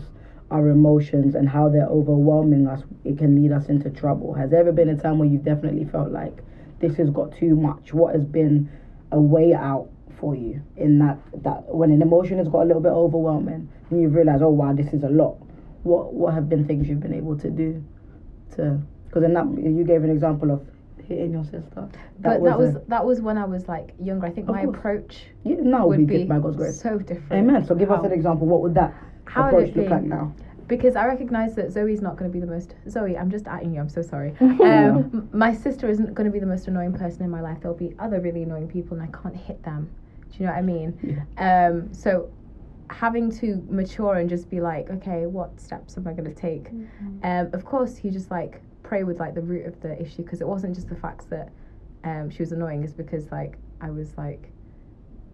our 0.50 0.68
emotions 0.68 1.34
and 1.34 1.48
how 1.48 1.68
they're 1.68 1.86
overwhelming 1.86 2.66
us, 2.66 2.82
it 3.04 3.18
can 3.18 3.40
lead 3.40 3.52
us 3.52 3.66
into 3.68 3.88
trouble. 3.90 4.34
Has 4.34 4.50
there 4.50 4.60
ever 4.60 4.72
been 4.72 4.88
a 4.88 4.96
time 4.96 5.18
where 5.18 5.28
you've 5.28 5.44
definitely 5.44 5.84
felt 5.84 6.10
like 6.10 6.42
this 6.80 6.96
has 6.96 7.10
got 7.10 7.36
too 7.36 7.54
much? 7.54 7.94
What 7.94 8.14
has 8.14 8.24
been 8.24 8.68
a 9.12 9.20
way 9.20 9.54
out 9.54 9.88
for 10.20 10.36
you 10.36 10.62
in 10.76 10.98
that 10.98 11.18
that 11.42 11.64
when 11.74 11.90
an 11.90 12.02
emotion 12.02 12.38
has 12.38 12.48
got 12.48 12.62
a 12.62 12.66
little 12.66 12.82
bit 12.82 12.92
overwhelming 12.92 13.68
and 13.90 14.00
you 14.00 14.08
realize 14.08 14.42
oh 14.42 14.48
wow, 14.50 14.72
this 14.72 14.92
is 14.92 15.02
a 15.02 15.08
lot. 15.08 15.36
What 15.82 16.12
what 16.12 16.34
have 16.34 16.48
been 16.48 16.66
things 16.66 16.88
you've 16.88 17.00
been 17.00 17.14
able 17.14 17.38
to 17.38 17.50
do 17.50 17.82
to 18.56 18.80
because 19.06 19.24
in 19.24 19.34
that 19.34 19.46
you 19.58 19.84
gave 19.84 20.04
an 20.04 20.10
example 20.10 20.50
of 20.50 20.66
hitting 21.10 21.32
your 21.32 21.44
sister. 21.44 21.88
but 22.20 22.42
that 22.42 22.58
was 22.58 22.76
a- 22.76 22.82
that 22.88 23.04
was 23.04 23.20
when 23.20 23.36
I 23.38 23.44
was 23.44 23.66
like 23.66 23.94
younger. 24.00 24.26
I 24.26 24.30
think 24.30 24.46
my 24.46 24.64
course. 24.64 24.76
approach 24.76 25.26
yeah, 25.44 25.56
now 25.58 25.86
would 25.86 26.06
be, 26.06 26.24
by 26.24 26.38
God's 26.38 26.56
grace. 26.56 26.80
so 26.80 26.98
different. 26.98 27.32
Amen. 27.32 27.64
So 27.64 27.74
give 27.74 27.90
us 27.90 28.04
an 28.04 28.12
example. 28.12 28.46
What 28.46 28.60
would 28.60 28.74
that 28.74 28.94
How 29.24 29.48
approach 29.48 29.74
look 29.74 29.88
like 29.88 30.02
now? 30.02 30.32
because 30.70 30.94
I 30.94 31.04
recognize 31.06 31.56
that 31.56 31.72
Zoe's 31.72 32.00
not 32.00 32.16
going 32.16 32.30
to 32.30 32.32
be 32.32 32.38
the 32.38 32.50
most 32.50 32.74
Zoe. 32.88 33.18
I'm 33.18 33.28
just 33.28 33.46
atting 33.46 33.74
you. 33.74 33.80
I'm 33.80 33.88
so 33.88 34.02
sorry. 34.02 34.36
um, 34.40 35.28
my 35.32 35.52
sister 35.52 35.90
isn't 35.90 36.14
going 36.14 36.26
to 36.26 36.32
be 36.32 36.38
the 36.38 36.46
most 36.46 36.68
annoying 36.68 36.92
person 36.92 37.24
in 37.24 37.30
my 37.30 37.40
life. 37.40 37.58
There'll 37.60 37.76
be 37.76 37.92
other 37.98 38.20
really 38.20 38.44
annoying 38.44 38.68
people, 38.68 38.96
and 38.96 39.02
I 39.02 39.20
can't 39.20 39.36
hit 39.36 39.64
them. 39.64 39.90
Do 40.30 40.38
you 40.38 40.46
know 40.46 40.52
what 40.52 40.58
I 40.58 40.62
mean? 40.62 41.26
Um, 41.38 41.92
so 41.94 42.30
having 42.88 43.30
to 43.38 43.62
mature 43.68 44.14
and 44.16 44.28
just 44.28 44.50
be 44.50 44.60
like, 44.60 44.90
okay, 44.90 45.26
what 45.26 45.60
steps 45.60 45.96
am 45.96 46.06
I 46.08 46.12
going 46.12 46.32
to 46.32 46.34
take? 46.34 46.68
Um, 47.22 47.50
of 47.52 47.64
course, 47.64 48.00
you 48.02 48.10
just 48.10 48.30
like 48.30 48.60
pray 48.82 49.04
with 49.04 49.20
like 49.20 49.34
the 49.34 49.40
root 49.42 49.66
of 49.66 49.80
the 49.80 50.00
issue 50.00 50.22
because 50.24 50.40
it 50.40 50.46
wasn't 50.48 50.74
just 50.74 50.88
the 50.88 50.96
fact 50.96 51.28
that 51.30 51.50
um, 52.04 52.30
she 52.30 52.42
was 52.42 52.52
annoying. 52.52 52.82
is 52.82 52.92
because 52.92 53.30
like 53.30 53.58
I 53.80 53.90
was 53.90 54.16
like. 54.16 54.50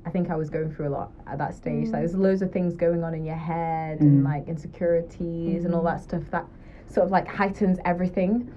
I 0.04 0.10
think 0.10 0.30
I 0.30 0.36
was 0.36 0.50
going 0.50 0.72
through 0.72 0.86
a 0.86 0.94
lot 0.94 1.10
at 1.26 1.38
that 1.38 1.52
stage. 1.56 1.86
Like, 1.88 2.02
there's 2.02 2.14
loads 2.14 2.40
of 2.40 2.52
things 2.52 2.76
going 2.76 3.02
on 3.02 3.12
in 3.12 3.24
your 3.24 3.34
head 3.34 3.98
and 4.00 4.22
like 4.22 4.46
insecurities 4.46 5.64
and 5.64 5.74
all 5.74 5.82
that 5.82 6.00
stuff 6.00 6.22
that 6.30 6.46
sort 6.86 7.06
of 7.06 7.10
like 7.10 7.26
heightens 7.26 7.80
everything. 7.84 8.48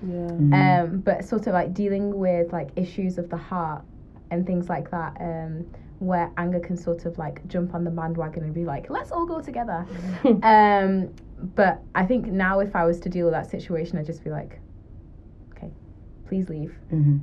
Yeah. 0.51 0.83
Um, 0.83 0.99
but 0.99 1.25
sort 1.25 1.47
of 1.47 1.53
like 1.55 1.73
dealing 1.73 2.15
with 2.19 2.53
like 2.53 2.69
issues 2.75 3.17
of 3.17 3.31
the 3.31 3.37
heart 3.37 3.83
and 4.29 4.45
things 4.45 4.69
like 4.69 4.91
that, 4.91 5.17
um, 5.19 5.65
where 5.99 6.31
anger 6.37 6.59
can 6.59 6.77
sort 6.77 7.05
of 7.05 7.17
like 7.17 7.45
jump 7.47 7.73
on 7.75 7.83
the 7.83 7.91
bandwagon 7.91 8.43
and 8.43 8.53
be 8.53 8.65
like, 8.65 8.89
let's 8.89 9.11
all 9.11 9.25
go 9.25 9.41
together. 9.41 9.85
um, 10.43 11.13
but 11.55 11.81
I 11.95 12.05
think 12.05 12.27
now 12.27 12.59
if 12.59 12.75
I 12.75 12.85
was 12.85 12.99
to 13.01 13.09
deal 13.09 13.25
with 13.25 13.33
that 13.33 13.49
situation, 13.49 13.97
I'd 13.97 14.05
just 14.05 14.23
be 14.23 14.29
like, 14.29 14.59
okay, 15.51 15.69
please 16.27 16.49
leave. 16.49 16.73
Mm-hmm. 16.91 17.17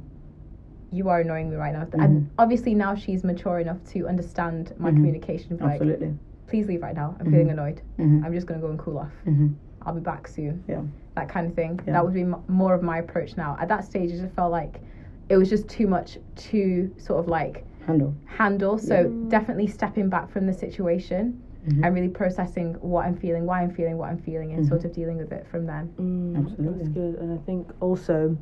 You 0.93 1.09
are 1.09 1.21
annoying 1.21 1.51
me 1.51 1.57
right 1.57 1.73
now. 1.73 1.87
And 1.95 2.31
obviously 2.39 2.75
now 2.75 2.95
she's 2.95 3.25
mature 3.25 3.59
enough 3.61 3.83
to 3.93 4.07
understand 4.07 4.73
my 4.79 4.91
communication. 4.91 5.57
Be 5.57 5.65
like, 5.65 5.73
Absolutely. 5.81 6.15
please 6.47 6.69
leave 6.69 6.83
right 6.83 6.95
now. 6.95 7.17
I'm 7.19 7.31
feeling 7.31 7.51
annoyed. 7.51 7.83
Mhm. 7.99 8.25
I'm 8.25 8.33
just 8.33 8.47
gonna 8.47 8.61
go 8.61 8.69
and 8.71 8.79
cool 8.79 8.99
off. 8.99 9.13
Mm-hmm. 9.27 9.49
I'll 9.83 9.95
be 9.95 10.01
back 10.01 10.29
soon. 10.29 10.63
Yeah. 10.69 10.83
That 11.15 11.29
kind 11.29 11.47
of 11.47 11.55
thing. 11.55 11.81
Yeah. 11.87 11.95
That 11.95 12.05
would 12.05 12.15
be 12.15 12.23
m- 12.23 12.43
more 12.49 12.73
of 12.75 12.83
my 12.83 12.99
approach 12.99 13.37
now. 13.37 13.57
At 13.61 13.69
that 13.69 13.85
stage, 13.85 14.13
I 14.13 14.17
just 14.19 14.35
felt 14.35 14.53
like 14.53 14.81
it 15.29 15.37
was 15.37 15.49
just 15.51 15.69
too 15.69 15.87
much 15.87 16.19
to 16.37 16.95
sort 16.99 17.21
of 17.21 17.29
like 17.29 17.65
Handle. 17.87 18.15
handle. 18.27 18.79
So 18.79 19.09
definitely 19.29 19.67
stepping 19.69 20.09
back 20.09 20.31
from 20.31 20.47
the 20.47 20.53
situation 20.53 21.43
Mm-hmm. 21.67 21.83
and 21.83 21.95
really 21.97 22.09
processing 22.09 22.75
what 22.75 23.07
I'm 23.07 23.17
feeling, 23.17 23.45
why 23.45 23.61
I'm 23.61 23.75
feeling 23.75 23.99
what 23.99 24.09
I'm 24.09 24.19
feeling, 24.23 24.53
and 24.53 24.65
sort 24.65 24.85
of 24.85 24.93
dealing 24.93 25.17
with 25.19 25.33
it 25.33 25.49
from 25.51 25.67
then. 25.67 25.93
Mm, 25.99 26.37
Absolutely. 26.47 26.79
That's 26.85 26.89
good. 26.91 27.15
And 27.17 27.37
I 27.37 27.43
think 27.45 27.69
also, 27.81 28.39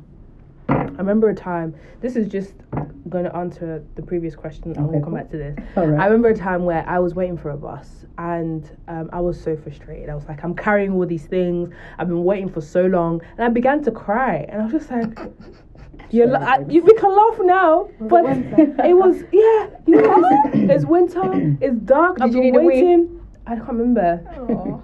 I 0.69 0.83
remember 0.83 1.29
a 1.29 1.33
time, 1.33 1.73
this 2.01 2.15
is 2.15 2.27
just 2.27 2.53
going 3.09 3.23
to 3.25 3.35
answer 3.35 3.83
the 3.95 4.03
previous 4.03 4.35
question, 4.35 4.73
and 4.73 4.77
Okay, 4.85 4.91
we'll 4.91 5.01
come 5.01 5.13
cool. 5.13 5.17
back 5.17 5.31
to 5.31 5.37
this. 5.37 5.57
All 5.75 5.87
right. 5.87 5.99
I 5.99 6.05
remember 6.05 6.27
a 6.29 6.35
time 6.37 6.65
where 6.65 6.87
I 6.87 6.99
was 6.99 7.15
waiting 7.15 7.35
for 7.35 7.49
a 7.49 7.57
bus 7.57 8.05
and 8.19 8.69
um, 8.87 9.09
I 9.11 9.21
was 9.21 9.41
so 9.41 9.57
frustrated. 9.57 10.07
I 10.07 10.13
was 10.13 10.27
like, 10.27 10.43
I'm 10.43 10.55
carrying 10.55 10.93
all 10.93 11.07
these 11.07 11.25
things. 11.25 11.73
I've 11.97 12.07
been 12.07 12.23
waiting 12.25 12.49
for 12.49 12.61
so 12.61 12.85
long. 12.85 13.23
And 13.39 13.43
I 13.43 13.49
began 13.49 13.83
to 13.85 13.91
cry. 13.91 14.45
And 14.49 14.61
I 14.61 14.65
was 14.65 14.73
just 14.73 14.91
like, 14.91 15.17
you're 16.11 16.27
li- 16.27 16.35
I, 16.35 16.59
you, 16.69 16.83
we 16.83 16.93
can 16.93 17.15
laugh 17.15 17.39
now, 17.41 17.89
but 17.99 18.25
it 18.85 18.93
was, 18.95 19.21
yeah, 19.31 19.67
you 19.87 19.95
know, 20.01 20.23
it's, 20.53 20.71
it's 20.71 20.85
winter, 20.85 21.57
it's 21.61 21.77
dark, 21.81 22.17
I've 22.21 22.31
been 22.31 22.41
need 22.41 22.55
a 22.55 22.59
wee? 22.59 22.67
waiting. 22.67 23.21
I 23.47 23.55
can't 23.55 23.67
remember 23.69 24.17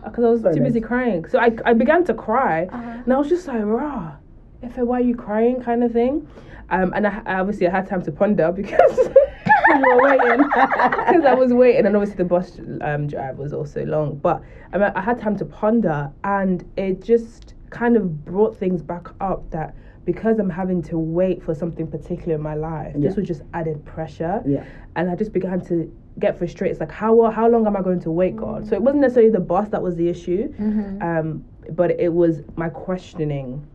because 0.03 0.23
I 0.23 0.29
was 0.29 0.41
Very 0.41 0.55
too 0.55 0.61
busy 0.63 0.79
nice. 0.79 0.87
crying. 0.87 1.25
So 1.27 1.39
I, 1.39 1.51
I 1.65 1.73
began 1.73 2.03
to 2.05 2.13
cry, 2.13 2.65
Uh-huh. 2.65 3.01
and 3.03 3.11
I 3.13 3.17
was 3.17 3.27
just 3.29 3.47
like, 3.47 3.61
"Rah, 3.63 4.13
if 4.61 4.77
why 4.77 4.97
are 4.97 5.01
you 5.01 5.15
crying?" 5.15 5.61
kind 5.61 5.83
of 5.83 5.91
thing. 5.91 6.27
Um, 6.69 6.93
and 6.95 7.05
I, 7.07 7.21
I 7.25 7.33
obviously 7.39 7.67
I 7.67 7.71
had 7.71 7.87
time 7.87 8.01
to 8.03 8.11
ponder 8.11 8.51
because 8.51 8.97
we 8.97 9.79
were 9.79 10.01
waiting 10.03 10.43
because 10.47 11.25
I 11.25 11.33
was 11.33 11.51
waiting, 11.53 11.85
and 11.87 11.95
obviously 11.95 12.17
the 12.17 12.23
bus 12.25 12.59
um, 12.81 13.07
drive 13.07 13.37
was 13.39 13.51
also 13.51 13.83
long. 13.85 14.17
But 14.17 14.43
I, 14.73 14.77
mean, 14.77 14.91
I 14.95 15.01
had 15.01 15.19
time 15.19 15.35
to 15.37 15.45
ponder, 15.45 16.11
and 16.23 16.63
it 16.77 17.01
just 17.01 17.55
kind 17.71 17.97
of 17.97 18.23
brought 18.25 18.55
things 18.55 18.81
back 18.83 19.07
up 19.21 19.49
that 19.51 19.73
because 20.05 20.39
I'm 20.39 20.49
having 20.49 20.81
to 20.83 20.97
wait 20.97 21.43
for 21.43 21.53
something 21.53 21.87
particular 21.87 22.35
in 22.35 22.41
my 22.41 22.55
life, 22.55 22.93
this 22.95 23.15
was 23.15 23.27
just 23.27 23.41
added 23.53 23.83
pressure 23.85 24.41
Yeah. 24.45 24.65
and 24.95 25.09
I 25.09 25.15
just 25.15 25.31
began 25.31 25.61
to 25.65 25.91
get 26.19 26.37
frustrated. 26.37 26.71
It's 26.73 26.79
like 26.81 26.91
how 26.91 27.29
how 27.31 27.47
long 27.47 27.65
am 27.67 27.75
I 27.77 27.81
going 27.81 27.99
to 28.01 28.11
wait, 28.11 28.35
God? 28.35 28.67
So 28.67 28.75
it 28.75 28.81
wasn't 28.81 29.01
necessarily 29.01 29.31
the 29.31 29.39
bus 29.39 29.69
that 29.69 29.81
was 29.81 29.95
the 29.95 30.07
issue, 30.09 30.53
um, 31.01 31.45
but 31.71 31.91
it 31.99 32.11
was 32.13 32.41
my 32.55 32.69
questioning. 32.69 33.65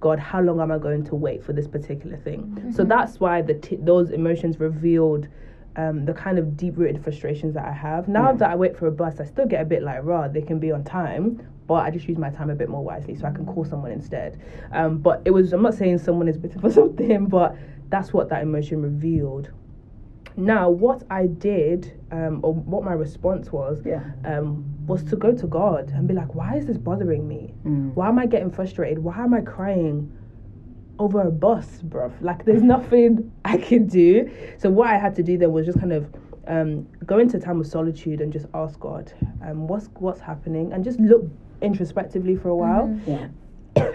God, 0.00 0.20
how 0.20 0.40
long 0.40 0.60
am 0.60 0.70
I 0.70 0.78
going 0.78 1.04
to 1.06 1.16
wait 1.16 1.42
for 1.42 1.52
this 1.52 1.66
particular 1.66 2.16
thing? 2.18 2.72
So 2.72 2.84
that's 2.84 3.18
why 3.18 3.42
the 3.42 3.54
t- 3.54 3.78
those 3.80 4.10
emotions 4.10 4.60
revealed 4.60 5.26
um, 5.76 6.04
the 6.04 6.12
kind 6.12 6.38
of 6.38 6.56
deep 6.56 6.76
rooted 6.76 7.02
frustrations 7.02 7.54
that 7.54 7.64
I 7.64 7.72
have. 7.72 8.08
Now 8.08 8.32
that 8.32 8.50
I 8.50 8.56
wait 8.56 8.76
for 8.76 8.86
a 8.86 8.90
bus, 8.92 9.20
I 9.20 9.24
still 9.24 9.46
get 9.46 9.62
a 9.62 9.64
bit 9.64 9.82
like, 9.82 10.00
raw, 10.02 10.26
they 10.28 10.42
can 10.42 10.58
be 10.58 10.72
on 10.72 10.82
time, 10.84 11.46
but 11.66 11.74
I 11.74 11.90
just 11.90 12.08
use 12.08 12.18
my 12.18 12.30
time 12.30 12.50
a 12.50 12.54
bit 12.54 12.68
more 12.68 12.82
wisely 12.82 13.14
so 13.14 13.26
I 13.26 13.30
can 13.30 13.46
call 13.46 13.64
someone 13.64 13.92
instead. 13.92 14.40
Um, 14.72 14.98
but 14.98 15.22
it 15.24 15.30
was, 15.30 15.52
I'm 15.52 15.62
not 15.62 15.74
saying 15.74 15.98
someone 15.98 16.26
is 16.28 16.36
bitter 16.36 16.58
for 16.60 16.70
something, 16.72 17.26
but 17.26 17.56
that's 17.90 18.12
what 18.12 18.28
that 18.30 18.42
emotion 18.42 18.82
revealed. 18.82 19.50
Now, 20.36 20.70
what 20.70 21.02
I 21.10 21.26
did, 21.26 21.98
um, 22.12 22.40
or 22.44 22.54
what 22.54 22.84
my 22.84 22.92
response 22.92 23.50
was, 23.50 23.82
Yeah. 23.84 24.04
um, 24.24 24.64
was 24.86 25.02
to 25.04 25.16
go 25.16 25.32
to 25.32 25.46
God 25.46 25.90
and 25.94 26.06
be 26.08 26.14
like, 26.14 26.34
why 26.34 26.56
is 26.56 26.66
this 26.66 26.78
bothering 26.78 27.26
me? 27.26 27.54
Mm. 27.66 27.94
Why 27.94 28.08
am 28.08 28.18
I 28.18 28.26
getting 28.26 28.50
frustrated? 28.50 28.98
Why 29.02 29.18
am 29.18 29.34
I 29.34 29.40
crying 29.42 30.10
over 30.98 31.22
a 31.22 31.30
bus, 31.30 31.82
bruv? 31.82 32.12
Like, 32.20 32.44
there's 32.44 32.62
nothing 32.76 33.32
I 33.44 33.56
can 33.56 33.86
do. 33.86 34.30
So, 34.58 34.70
what 34.70 34.88
I 34.88 34.98
had 34.98 35.14
to 35.16 35.22
do 35.22 35.38
then 35.38 35.52
was 35.52 35.66
just 35.66 35.78
kind 35.78 35.92
of 35.92 36.06
um, 36.46 36.86
go 37.04 37.18
into 37.18 37.36
a 37.36 37.40
time 37.40 37.60
of 37.60 37.66
solitude 37.66 38.20
and 38.20 38.32
just 38.32 38.46
ask 38.54 38.78
God, 38.80 39.12
um, 39.44 39.68
what's 39.68 39.88
what's 39.98 40.20
happening, 40.20 40.72
and 40.72 40.84
just 40.84 40.98
look 41.00 41.24
introspectively 41.60 42.36
for 42.36 42.48
a 42.48 42.56
while. 42.56 42.98
Yeah. 43.06 43.28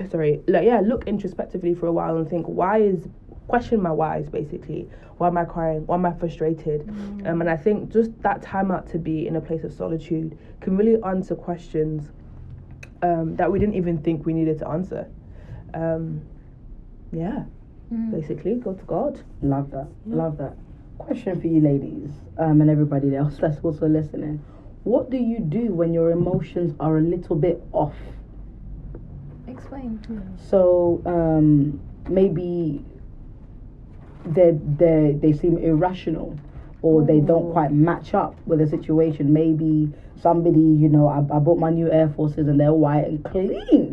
Sorry, 0.09 0.41
like 0.47 0.65
yeah, 0.65 0.81
look 0.81 1.07
introspectively 1.07 1.73
for 1.73 1.87
a 1.87 1.91
while 1.91 2.17
and 2.17 2.29
think, 2.29 2.45
why 2.45 2.79
is 2.79 3.07
question 3.47 3.81
my 3.81 3.91
whys 3.91 4.29
basically. 4.29 4.89
Why 5.17 5.27
am 5.27 5.37
I 5.37 5.45
crying? 5.45 5.85
Why 5.85 5.95
am 5.95 6.05
I 6.05 6.13
frustrated? 6.13 6.89
Um, 7.25 7.41
and 7.41 7.49
I 7.49 7.55
think 7.55 7.91
just 7.91 8.09
that 8.23 8.41
time 8.41 8.71
out 8.71 8.87
to 8.87 8.97
be 8.97 9.27
in 9.27 9.35
a 9.35 9.41
place 9.41 9.63
of 9.63 9.73
solitude 9.73 10.37
can 10.59 10.75
really 10.75 11.01
answer 11.03 11.35
questions 11.35 12.09
um, 13.01 13.35
that 13.35 13.51
we 13.51 13.59
didn't 13.59 13.75
even 13.75 13.99
think 13.99 14.25
we 14.25 14.33
needed 14.33 14.57
to 14.59 14.67
answer. 14.67 15.07
Um, 15.73 16.21
yeah, 17.13 17.43
basically, 18.11 18.55
go 18.55 18.73
to 18.73 18.83
God. 18.85 19.21
Love 19.41 19.71
that. 19.71 19.87
Love 20.05 20.37
that. 20.37 20.55
Question 20.97 21.39
for 21.39 21.47
you 21.47 21.61
ladies, 21.61 22.09
um, 22.37 22.61
and 22.61 22.69
everybody 22.69 23.15
else 23.15 23.37
that's 23.39 23.59
also 23.63 23.87
listening. 23.87 24.43
What 24.83 25.09
do 25.09 25.17
you 25.17 25.39
do 25.39 25.73
when 25.73 25.93
your 25.93 26.11
emotions 26.11 26.75
are 26.79 26.97
a 26.97 27.01
little 27.01 27.35
bit 27.35 27.63
off? 27.71 27.95
Explain. 29.47 29.99
So 30.49 31.01
um, 31.05 31.79
maybe 32.09 32.83
they 34.25 34.57
they 34.77 35.17
they 35.21 35.33
seem 35.33 35.57
irrational, 35.57 36.37
or 36.81 37.03
they 37.03 37.19
don't 37.19 37.51
quite 37.51 37.71
match 37.71 38.13
up 38.13 38.35
with 38.45 38.59
the 38.59 38.67
situation. 38.67 39.31
Maybe 39.33 39.91
somebody, 40.21 40.59
you 40.59 40.89
know, 40.89 41.07
I, 41.07 41.19
I 41.35 41.39
bought 41.39 41.59
my 41.59 41.69
new 41.69 41.91
Air 41.91 42.09
Forces 42.09 42.47
and 42.47 42.59
they're 42.59 42.73
white 42.73 43.05
and 43.05 43.23
clean, 43.25 43.92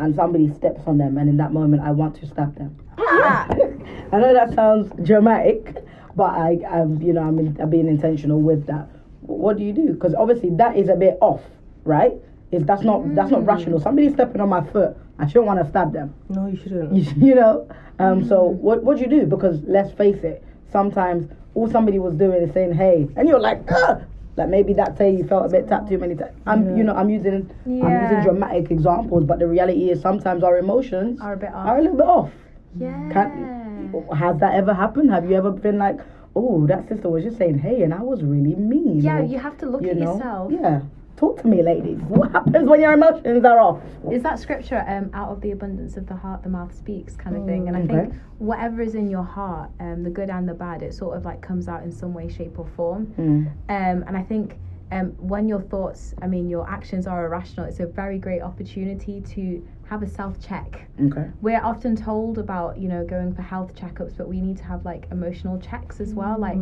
and 0.00 0.14
somebody 0.14 0.52
steps 0.54 0.80
on 0.86 0.98
them, 0.98 1.18
and 1.18 1.28
in 1.28 1.36
that 1.36 1.52
moment, 1.52 1.82
I 1.82 1.90
want 1.92 2.16
to 2.16 2.26
slap 2.26 2.54
them. 2.56 2.76
Ah. 2.98 3.46
I 4.12 4.18
know 4.18 4.32
that 4.32 4.54
sounds 4.54 4.92
dramatic, 5.06 5.76
but 6.16 6.30
I, 6.30 6.58
I'm, 6.68 7.00
you 7.00 7.12
know, 7.12 7.22
I'm, 7.22 7.38
in, 7.38 7.56
I'm 7.60 7.70
being 7.70 7.86
intentional 7.86 8.40
with 8.40 8.66
that. 8.66 8.88
What 9.20 9.58
do 9.58 9.64
you 9.64 9.72
do? 9.72 9.92
Because 9.92 10.14
obviously 10.14 10.50
that 10.56 10.76
is 10.76 10.88
a 10.88 10.96
bit 10.96 11.18
off, 11.20 11.42
right? 11.84 12.12
If 12.50 12.66
that's 12.66 12.82
not 12.82 13.14
that's 13.14 13.30
not 13.30 13.46
rational. 13.46 13.78
Mm. 13.78 13.82
Somebody 13.84 14.12
stepping 14.12 14.40
on 14.40 14.48
my 14.48 14.60
foot, 14.72 14.96
I 15.20 15.26
shouldn't 15.28 15.46
want 15.46 15.62
to 15.62 15.68
stab 15.68 15.92
them. 15.92 16.12
No, 16.28 16.48
you 16.48 16.56
shouldn't. 16.56 16.92
You, 17.16 17.28
you 17.28 17.34
know. 17.36 17.68
Um. 18.00 18.26
So 18.26 18.48
mm. 18.48 18.54
what 18.56 18.82
what 18.82 18.96
do 18.96 19.04
you 19.04 19.08
do? 19.08 19.26
Because 19.26 19.60
let's 19.68 19.92
face 19.92 20.24
it, 20.24 20.42
sometimes 20.72 21.30
all 21.54 21.70
somebody 21.70 22.00
was 22.00 22.14
doing 22.16 22.42
is 22.42 22.52
saying, 22.52 22.72
"Hey," 22.72 23.08
and 23.14 23.28
you're 23.28 23.38
like, 23.38 23.62
Ugh! 23.70 24.02
Like 24.40 24.48
maybe 24.48 24.72
that 24.72 24.96
day 24.96 25.14
you 25.14 25.24
felt 25.24 25.44
a 25.44 25.48
bit 25.50 25.68
tapped 25.68 25.90
too 25.90 25.98
many 25.98 26.14
times. 26.14 26.34
I'm, 26.46 26.76
you 26.76 26.82
know, 26.82 26.94
I'm 26.94 27.10
using, 27.10 27.50
I'm 27.66 28.02
using 28.02 28.22
dramatic 28.22 28.70
examples, 28.70 29.24
but 29.24 29.38
the 29.38 29.46
reality 29.46 29.90
is 29.90 30.00
sometimes 30.00 30.42
our 30.42 30.56
emotions 30.56 31.20
Are 31.20 31.34
a 31.34 31.36
bit 31.36 31.50
are 31.52 31.78
a 31.78 31.82
little 31.82 31.96
bit 31.98 32.06
off. 32.06 32.30
Yeah. 32.78 33.10
Can, 33.12 33.92
has 34.16 34.38
that 34.40 34.54
ever 34.54 34.72
happened? 34.72 35.10
Have 35.10 35.28
you 35.28 35.36
ever 35.36 35.50
been 35.50 35.76
like, 35.76 36.00
oh, 36.34 36.66
that 36.68 36.88
sister 36.88 37.10
was 37.10 37.22
just 37.22 37.36
saying, 37.36 37.58
hey, 37.58 37.82
and 37.82 37.92
I 37.92 38.00
was 38.00 38.22
really 38.22 38.54
mean. 38.54 39.00
yeah, 39.00 39.18
or, 39.18 39.24
you 39.24 39.38
have 39.38 39.58
to 39.58 39.68
look 39.68 39.84
at 39.84 39.96
know? 39.98 40.14
yourself. 40.14 40.52
Yeah. 40.52 40.80
Talk 41.20 41.42
to 41.42 41.48
me, 41.48 41.62
ladies. 41.62 41.98
What 42.08 42.32
happens 42.32 42.66
when 42.66 42.80
your 42.80 42.94
emotions 42.94 43.44
are 43.44 43.60
off? 43.60 43.82
Is 44.10 44.22
that 44.22 44.38
scripture 44.38 44.82
um, 44.88 45.10
out 45.12 45.28
of 45.28 45.42
the 45.42 45.50
abundance 45.50 45.98
of 45.98 46.06
the 46.06 46.16
heart 46.16 46.42
the 46.42 46.48
mouth 46.48 46.74
speaks 46.74 47.14
kind 47.14 47.36
of 47.36 47.44
thing? 47.44 47.68
And 47.68 47.76
I 47.76 47.80
okay. 47.80 48.08
think 48.08 48.14
whatever 48.38 48.80
is 48.80 48.94
in 48.94 49.10
your 49.10 49.22
heart, 49.22 49.68
um, 49.80 50.02
the 50.02 50.08
good 50.08 50.30
and 50.30 50.48
the 50.48 50.54
bad, 50.54 50.82
it 50.82 50.94
sort 50.94 51.18
of 51.18 51.26
like 51.26 51.42
comes 51.42 51.68
out 51.68 51.82
in 51.82 51.92
some 51.92 52.14
way, 52.14 52.32
shape, 52.32 52.58
or 52.58 52.66
form. 52.74 53.12
Mm. 53.18 53.46
Um, 53.68 54.04
and 54.08 54.16
I 54.16 54.22
think 54.22 54.56
um, 54.92 55.10
when 55.18 55.46
your 55.46 55.60
thoughts, 55.60 56.14
I 56.22 56.26
mean, 56.26 56.48
your 56.48 56.66
actions 56.66 57.06
are 57.06 57.26
irrational, 57.26 57.66
it's 57.66 57.80
a 57.80 57.86
very 57.86 58.18
great 58.18 58.40
opportunity 58.40 59.20
to 59.20 59.62
have 59.90 60.02
a 60.04 60.08
self 60.08 60.40
check. 60.40 60.86
Okay. 61.06 61.26
We're 61.42 61.60
often 61.60 61.96
told 61.96 62.38
about, 62.38 62.78
you 62.78 62.88
know, 62.88 63.04
going 63.04 63.34
for 63.34 63.42
health 63.42 63.74
checkups, 63.74 64.16
but 64.16 64.28
we 64.28 64.40
need 64.40 64.56
to 64.58 64.64
have 64.64 64.84
like 64.84 65.08
emotional 65.10 65.58
checks 65.58 65.98
as 66.00 66.14
well. 66.14 66.38
Like, 66.38 66.58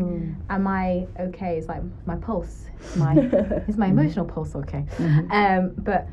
am 0.49 0.67
I 0.67 1.07
okay? 1.21 1.59
Is 1.59 1.67
like 1.69 1.83
my 2.07 2.17
pulse, 2.17 2.65
my 2.97 3.13
is 3.69 3.77
my 3.77 3.89
emotional 3.89 4.25
pulse 4.25 4.55
okay? 4.57 4.87
Um, 5.31 5.73
but 5.77 6.09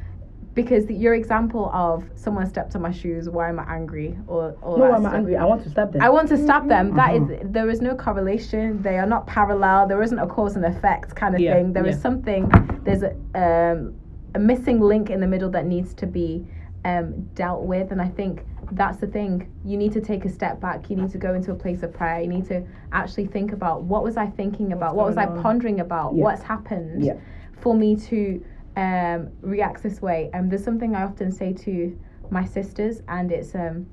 because 0.56 0.86
the, 0.86 0.94
your 0.94 1.16
example 1.16 1.70
of 1.74 2.04
someone 2.16 2.46
stepped 2.48 2.76
on 2.76 2.82
my 2.82 2.92
shoes, 2.92 3.30
why 3.30 3.48
am 3.50 3.60
I 3.60 3.66
angry? 3.74 4.18
Or, 4.28 4.58
or 4.62 4.78
No, 4.78 4.92
I'm 4.94 5.06
angry. 5.06 5.38
I 5.38 5.46
want 5.46 5.64
to 5.64 5.70
stab 5.70 5.94
them. 5.94 6.02
I 6.02 6.10
want 6.10 6.28
to 6.30 6.38
stop 6.38 6.68
them. 6.68 6.96
That 6.96 7.16
is, 7.16 7.22
Mm-hmm. 7.24 7.52
there 7.54 7.70
is 7.70 7.80
no 7.82 7.96
correlation. 7.96 8.82
They 8.82 8.98
are 8.98 9.06
not 9.06 9.26
parallel. 9.28 9.88
There 9.88 10.02
isn't 10.02 10.20
a 10.20 10.28
cause 10.28 10.56
and 10.58 10.66
effect 10.66 11.16
kind 11.16 11.34
of 11.36 11.40
Yeah, 11.42 11.54
thing. 11.56 11.72
There 11.74 11.86
is 11.86 11.96
yeah. 11.96 12.02
something. 12.02 12.50
There's 12.84 13.04
a 13.04 13.12
um, 13.36 13.96
a 14.34 14.40
missing 14.40 14.82
link 14.82 15.10
in 15.10 15.20
the 15.22 15.28
middle 15.28 15.50
that 15.52 15.66
needs 15.66 15.94
to 15.96 16.06
be 16.06 16.46
um, 16.86 17.24
dealt 17.34 17.64
with, 17.64 17.92
and 17.92 18.00
I 18.02 18.08
think 18.08 18.46
that's 18.72 19.00
the 19.00 19.08
thing. 19.08 19.52
You 19.66 19.76
need 19.76 19.92
to 19.94 20.02
take 20.02 20.24
a 20.24 20.30
step 20.30 20.62
back. 20.62 20.90
You 20.90 20.96
need 20.96 21.10
to 21.12 21.18
go 21.18 21.34
into 21.34 21.52
a 21.52 21.56
place 21.56 21.82
of 21.84 21.92
prayer. 21.92 22.22
You 22.22 22.28
need 22.28 22.48
to 22.48 22.64
actually 22.94 23.26
think 23.26 23.52
about 23.52 23.82
what 23.84 24.04
was 24.04 24.16
I 24.18 24.28
thinking 24.28 24.72
about? 24.72 24.96
what 24.96 25.08
was 25.08 25.18
I 25.18 25.26
on? 25.26 25.42
pondering 25.42 25.80
about? 25.82 26.16
Yeah. 26.16 26.24
What's 26.24 26.44
happened 26.44 27.04
Yeah. 27.04 27.18
for 27.60 27.74
me 27.76 27.96
to 27.96 28.46
um, 28.78 29.30
react 29.42 29.82
this 29.82 30.00
way? 30.02 30.30
Um, 30.34 30.48
there's 30.48 30.64
something 30.64 30.96
I 30.96 31.04
often 31.04 31.32
say 31.32 31.54
to 31.54 32.00
my 32.30 32.46
sisters, 32.46 33.02
and 33.08 33.32
it's 33.32 33.56
um, 33.56 33.88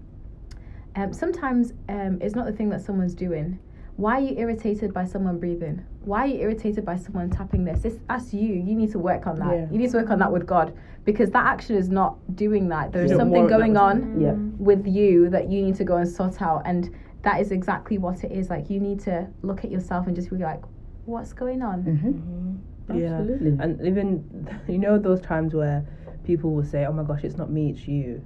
um, 0.95 1.13
sometimes 1.15 1.73
um, 1.89 2.19
it's 2.21 2.35
not 2.35 2.45
the 2.45 2.53
thing 2.53 2.69
that 2.71 2.83
someone's 2.83 3.15
doing. 3.15 3.59
Why 4.03 4.17
are 4.17 4.21
you 4.21 4.35
irritated 4.37 4.93
by 4.93 5.05
someone 5.05 5.39
breathing? 5.39 5.81
Why 6.05 6.23
are 6.23 6.27
you 6.27 6.41
irritated 6.41 6.85
by 6.85 6.97
someone 6.97 7.31
tapping 7.31 7.65
this? 7.65 7.85
It's, 7.85 8.01
that's 8.09 8.35
you. 8.35 8.53
You 8.53 8.75
need 8.75 8.91
to 8.91 8.99
work 8.99 9.29
on 9.29 9.39
that. 9.39 9.55
Yeah. 9.55 9.67
You 9.71 9.79
need 9.79 9.93
to 9.93 9.99
work 9.99 10.11
on 10.11 10.19
that 10.19 10.33
with 10.33 10.45
God 10.45 10.77
because 11.05 11.31
that 11.31 11.47
action 11.47 11.77
is 11.77 11.89
not 11.89 12.17
doing 12.35 12.69
that. 12.71 12.91
There's 12.91 13.13
Yeah. 13.13 13.19
something 13.19 13.47
going 13.47 13.77
on 13.77 14.21
Yeah. 14.21 14.33
with 14.59 14.89
you 14.89 15.29
that 15.31 15.49
you 15.49 15.63
need 15.63 15.77
to 15.77 15.85
go 15.85 15.99
and 15.99 16.09
sort 16.09 16.43
out. 16.43 16.63
And 16.65 16.91
that 17.23 17.41
is 17.41 17.53
exactly 17.53 17.97
what 17.99 18.25
it 18.25 18.33
is. 18.33 18.51
Like 18.51 18.69
you 18.71 18.81
need 18.81 18.99
to 19.03 19.29
look 19.43 19.65
at 19.65 19.71
yourself 19.71 20.09
and 20.09 20.17
just 20.17 20.31
be 20.31 20.37
like, 20.39 20.65
what's 21.05 21.33
going 21.33 21.63
on? 21.63 21.85
Mm-hmm. 21.85 22.99
Yeah. 22.99 23.19
Absolutely. 23.21 23.57
And 23.61 23.87
even, 23.87 24.49
you 24.69 24.79
know, 24.79 24.99
those 24.99 25.21
times 25.21 25.55
where 25.55 25.87
people 26.25 26.51
will 26.53 26.65
say, 26.65 26.87
oh 26.87 26.93
my 26.93 27.05
gosh, 27.05 27.23
it's 27.23 27.37
not 27.37 27.53
me, 27.53 27.71
it's 27.71 27.87
you. 27.87 28.21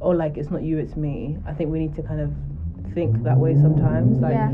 Or 0.00 0.16
like, 0.16 0.36
it's 0.36 0.50
not 0.50 0.64
you, 0.64 0.78
it's 0.78 0.96
me. 0.96 1.38
I 1.46 1.52
think 1.52 1.70
we 1.70 1.78
need 1.78 1.94
to 1.94 2.02
kind 2.02 2.20
of 2.20 2.32
think 2.94 3.22
that 3.22 3.38
way 3.38 3.54
sometimes. 3.54 4.18
Like, 4.20 4.34
Yeah. 4.34 4.50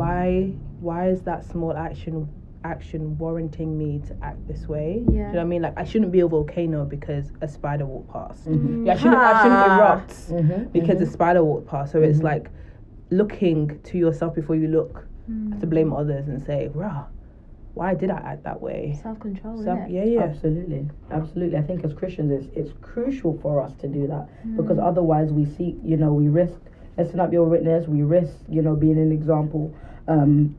why 0.00 0.52
why 0.80 1.08
is 1.08 1.22
that 1.22 1.44
small 1.44 1.72
action 1.76 2.28
action 2.64 3.16
warranting 3.18 3.76
me 3.78 4.00
to 4.06 4.16
act 4.22 4.46
this 4.46 4.68
way? 4.68 5.02
Do 5.06 5.12
you 5.12 5.18
know 5.20 5.32
what 5.32 5.40
I 5.40 5.44
mean? 5.44 5.62
Like, 5.62 5.74
I 5.76 5.84
shouldn't 5.84 6.12
be 6.12 6.20
a 6.20 6.26
volcano 6.28 6.84
because 6.84 7.32
a 7.40 7.48
spider 7.48 7.86
walked 7.86 8.10
past. 8.12 8.48
Mm-hmm. 8.48 8.86
Yeah, 8.86 8.92
I 8.92 8.96
shouldn't, 8.96 9.22
I 9.22 9.42
shouldn't 9.42 9.62
erupt 9.72 10.10
Mhm, 10.30 10.72
because 10.72 10.98
mhm. 10.98 11.02
a 11.02 11.06
spider 11.06 11.42
walked 11.44 11.66
past. 11.68 11.92
So 11.92 12.02
it's 12.02 12.22
like 12.22 12.50
looking 13.10 13.78
to 13.84 13.98
yourself 13.98 14.34
before 14.34 14.56
you 14.56 14.68
look 14.68 15.06
to 15.60 15.66
blame 15.66 15.92
others 15.92 16.28
and 16.28 16.40
say, 16.42 16.68
rah, 16.74 17.04
why 17.74 17.94
did 17.94 18.10
I 18.10 18.16
act 18.18 18.44
that 18.44 18.60
way? 18.60 18.98
Self 19.02 19.20
control, 19.20 19.56
So, 19.56 19.72
isn't 19.72 19.90
yeah, 19.90 20.04
yeah. 20.04 20.20
Absolutely, 20.22 20.88
absolutely. 21.10 21.56
I 21.58 21.62
think 21.62 21.84
as 21.84 21.92
Christians, 21.94 22.30
it's 22.32 22.48
it's 22.56 22.72
crucial 22.80 23.38
for 23.38 23.60
us 23.62 23.74
to 23.76 23.88
do 23.88 24.06
that 24.08 24.28
Mm. 24.46 24.56
because 24.56 24.78
otherwise 24.78 25.32
we 25.32 25.44
see, 25.44 25.78
you 25.84 25.96
know, 25.96 26.12
we 26.12 26.28
risk 26.28 26.60
messing 26.98 27.20
up 27.20 27.32
your 27.32 27.44
witness. 27.44 27.86
We 27.86 28.02
risk, 28.02 28.34
you 28.48 28.60
know, 28.60 28.74
being 28.74 28.98
an 28.98 29.12
example. 29.12 29.74
Um, 30.08 30.56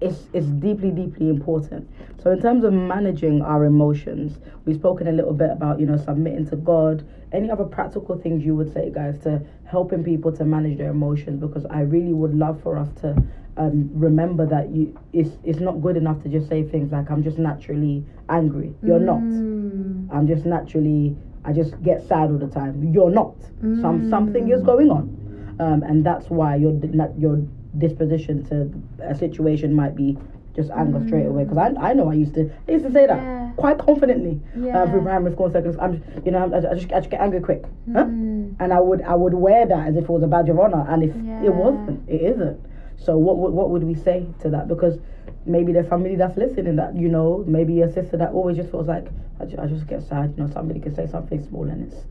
it's 0.00 0.26
it's 0.32 0.46
deeply 0.46 0.90
deeply 0.90 1.28
important. 1.28 1.90
So 2.22 2.30
in 2.30 2.40
terms 2.40 2.62
of 2.62 2.72
managing 2.72 3.42
our 3.42 3.64
emotions, 3.64 4.38
we've 4.64 4.76
spoken 4.76 5.08
a 5.08 5.12
little 5.12 5.32
bit 5.32 5.50
about 5.50 5.80
you 5.80 5.86
know 5.86 5.96
submitting 5.96 6.46
to 6.50 6.56
God. 6.56 7.08
Any 7.32 7.50
other 7.50 7.64
practical 7.64 8.16
things 8.18 8.44
you 8.44 8.54
would 8.54 8.72
say, 8.72 8.90
guys, 8.90 9.18
to 9.24 9.42
helping 9.66 10.04
people 10.04 10.32
to 10.32 10.44
manage 10.44 10.78
their 10.78 10.90
emotions? 10.90 11.40
Because 11.40 11.66
I 11.66 11.80
really 11.80 12.12
would 12.12 12.34
love 12.34 12.62
for 12.62 12.78
us 12.78 12.88
to 13.00 13.20
um, 13.56 13.90
remember 13.92 14.46
that 14.46 14.70
you 14.70 14.96
it's 15.12 15.30
it's 15.42 15.58
not 15.58 15.82
good 15.82 15.96
enough 15.96 16.22
to 16.22 16.28
just 16.28 16.48
say 16.48 16.62
things 16.62 16.92
like 16.92 17.10
I'm 17.10 17.24
just 17.24 17.38
naturally 17.38 18.04
angry. 18.28 18.72
You're 18.82 19.00
not. 19.00 19.18
Mm. 19.18 20.08
I'm 20.12 20.28
just 20.28 20.46
naturally 20.46 21.16
I 21.44 21.52
just 21.52 21.82
get 21.82 22.06
sad 22.06 22.30
all 22.30 22.38
the 22.38 22.46
time. 22.48 22.92
You're 22.92 23.10
not. 23.10 23.34
Some 23.80 24.08
something 24.08 24.50
is 24.50 24.62
going 24.62 24.90
on, 24.90 25.17
um, 25.60 25.82
and 25.82 26.04
that's 26.04 26.28
why 26.30 26.56
your 26.56 26.72
your 27.18 27.42
disposition 27.76 28.44
to 28.44 28.70
a 29.02 29.14
situation 29.14 29.74
might 29.74 29.94
be 29.94 30.16
just 30.54 30.70
anger 30.70 31.02
straight 31.06 31.26
away. 31.26 31.44
Because 31.44 31.58
I, 31.58 31.90
I 31.90 31.92
know 31.94 32.10
I 32.10 32.14
used 32.14 32.34
to 32.34 32.50
I 32.68 32.72
used 32.72 32.84
to 32.86 32.92
say 32.92 33.06
that 33.06 33.16
Yeah. 33.18 33.52
quite 33.56 33.78
confidently 33.78 34.40
uh, 34.56 34.60
Yeah. 34.60 34.90
through 34.90 35.02
primary 35.02 35.32
school 35.32 35.46
and 35.46 35.54
secondary. 35.54 35.80
I'm 35.80 36.22
you 36.24 36.32
know 36.32 36.50
I, 36.52 36.70
I 36.70 36.74
just 36.74 36.92
I 36.92 36.98
just 37.00 37.10
get 37.10 37.20
angry 37.20 37.40
quick, 37.40 37.64
huh? 37.92 38.04
Mm. 38.04 38.54
and 38.60 38.72
I 38.72 38.80
would 38.80 39.02
I 39.02 39.14
would 39.14 39.34
wear 39.34 39.66
that 39.66 39.88
as 39.88 39.96
if 39.96 40.04
it 40.04 40.10
was 40.10 40.22
a 40.22 40.26
badge 40.28 40.48
of 40.48 40.58
honor, 40.58 40.84
and 40.88 41.02
if 41.04 41.14
Yeah. 41.14 41.44
it 41.46 41.54
wasn't, 41.54 42.08
it 42.08 42.20
isn't. 42.22 42.60
So 42.96 43.16
what 43.16 43.36
would 43.38 43.52
what 43.52 43.70
would 43.70 43.84
we 43.84 43.94
say 43.94 44.26
to 44.40 44.50
that? 44.50 44.66
Because 44.68 44.98
maybe 45.46 45.72
there's 45.72 45.88
somebody 45.88 46.16
that's 46.16 46.36
listening 46.36 46.76
that 46.76 46.96
you 46.96 47.08
know, 47.08 47.44
maybe 47.46 47.80
a 47.82 47.92
sister 47.92 48.16
that 48.16 48.32
always 48.32 48.56
just 48.56 48.70
feels 48.70 48.86
like 48.88 49.06
I, 49.40 49.44
ju- 49.44 49.56
I 49.60 49.66
just 49.66 49.86
get 49.86 50.02
sad. 50.02 50.34
You 50.36 50.44
know, 50.44 50.50
somebody 50.52 50.80
can 50.80 50.94
say 50.94 51.06
something 51.06 51.42
small 51.46 51.68
and 51.68 51.90
it's 51.92 52.04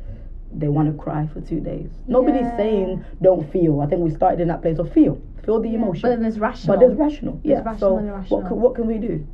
they 0.52 0.68
want 0.68 0.92
to 0.92 1.02
cry 1.02 1.28
for 1.34 1.42
two 1.42 1.60
days. 1.60 1.90
Nobody's 2.08 2.42
Yeah. 2.42 2.58
saying 2.58 3.06
don't 3.22 3.50
feel. 3.52 3.82
I 3.82 3.88
think 3.88 4.02
we 4.02 4.10
started 4.12 4.40
in 4.40 4.48
that 4.48 4.62
place 4.62 4.80
of 4.80 4.92
feel, 4.92 5.20
feel 5.44 5.60
the 5.60 5.74
emotion. 5.76 6.02
But 6.04 6.10
then 6.10 6.22
there's 6.22 6.40
rational. 6.40 6.76
But 6.76 6.80
there's 6.80 6.98
rational. 6.98 7.40
There's 7.44 7.60
yeah. 7.60 7.70
rational 7.70 7.80
so 7.80 7.98
and 7.98 8.30
what 8.30 8.48
can, 8.48 8.62
what 8.62 8.76
can 8.76 8.88
we 8.88 8.98
do? 8.98 9.26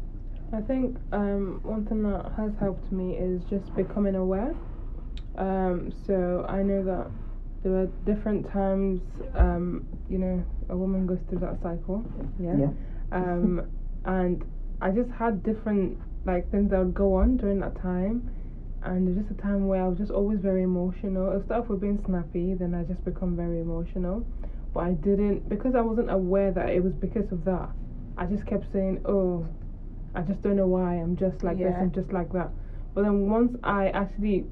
I 0.52 0.62
think 0.62 0.97
um, 1.12 1.60
one 1.63 1.86
thing 1.86 2.04
that 2.04 2.32
has 2.38 2.52
helped 2.60 2.91
me 2.91 3.15
is 3.15 3.43
just 3.45 3.73
becoming 3.76 4.15
aware. 4.15 4.54
Um, 5.38 5.91
so 6.06 6.45
I 6.47 6.62
know 6.62 6.84
that 6.84 7.08
there 7.63 7.73
are 7.76 7.88
different 8.06 8.52
times, 8.52 9.02
um, 9.36 9.88
you 10.10 10.19
know, 10.19 10.43
a 10.69 10.78
woman 10.78 11.08
goes 11.08 11.19
through 11.30 11.39
that 11.39 11.62
cycle. 11.62 12.04
Yeah. 12.39 12.56
Yeah. 12.58 12.67
Um, 13.12 13.67
and 14.06 14.43
I 14.82 14.91
just 14.91 15.10
had 15.12 15.43
different 15.43 15.97
like 16.26 16.49
things 16.52 16.71
that 16.71 16.80
would 16.80 16.93
go 16.93 17.15
on 17.15 17.38
during 17.38 17.60
that 17.60 17.82
time. 17.82 18.30
And 18.83 19.07
there's 19.07 19.17
just 19.25 19.31
a 19.31 19.41
time 19.41 19.67
where 19.67 19.81
I 19.81 19.87
was 19.87 19.97
just 19.97 20.11
always 20.11 20.39
very 20.39 20.63
emotional. 20.63 21.31
It 21.31 21.45
started 21.45 21.69
with 21.69 21.79
being 21.81 22.03
snappy, 22.05 22.53
then 22.53 22.73
I 22.75 22.83
just 22.83 23.03
become 23.05 23.35
very 23.35 23.59
emotional. 23.61 24.25
But 24.73 24.81
I 24.81 24.91
didn't 24.93 25.47
because 25.47 25.75
I 25.75 25.81
wasn't 25.81 26.09
aware 26.11 26.51
that 26.51 26.69
it 26.69 26.83
was 26.83 26.93
because 26.93 27.31
of 27.31 27.45
that. 27.45 27.69
I 28.17 28.25
just 28.25 28.45
kept 28.45 28.71
saying, 28.71 29.01
"Oh, 29.05 29.47
I 30.15 30.21
just 30.21 30.41
don't 30.41 30.55
know 30.55 30.67
why 30.67 30.95
I'm 30.95 31.15
just 31.15 31.43
like 31.43 31.57
this 31.57 31.71
Yeah. 31.71 31.81
and 31.81 31.93
just 31.93 32.11
like 32.11 32.31
that." 32.33 32.51
But 32.93 33.03
then 33.03 33.29
once 33.29 33.55
I 33.63 33.89
actually 33.89 34.45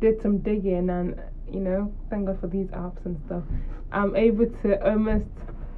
did 0.00 0.20
some 0.20 0.38
digging 0.38 0.90
and 0.90 1.20
you 1.50 1.60
know, 1.60 1.92
thank 2.10 2.26
God 2.26 2.38
for 2.40 2.46
these 2.46 2.68
apps 2.68 3.04
and 3.04 3.18
stuff, 3.26 3.42
I'm 3.90 4.14
able 4.14 4.46
to 4.62 4.88
almost 4.88 5.26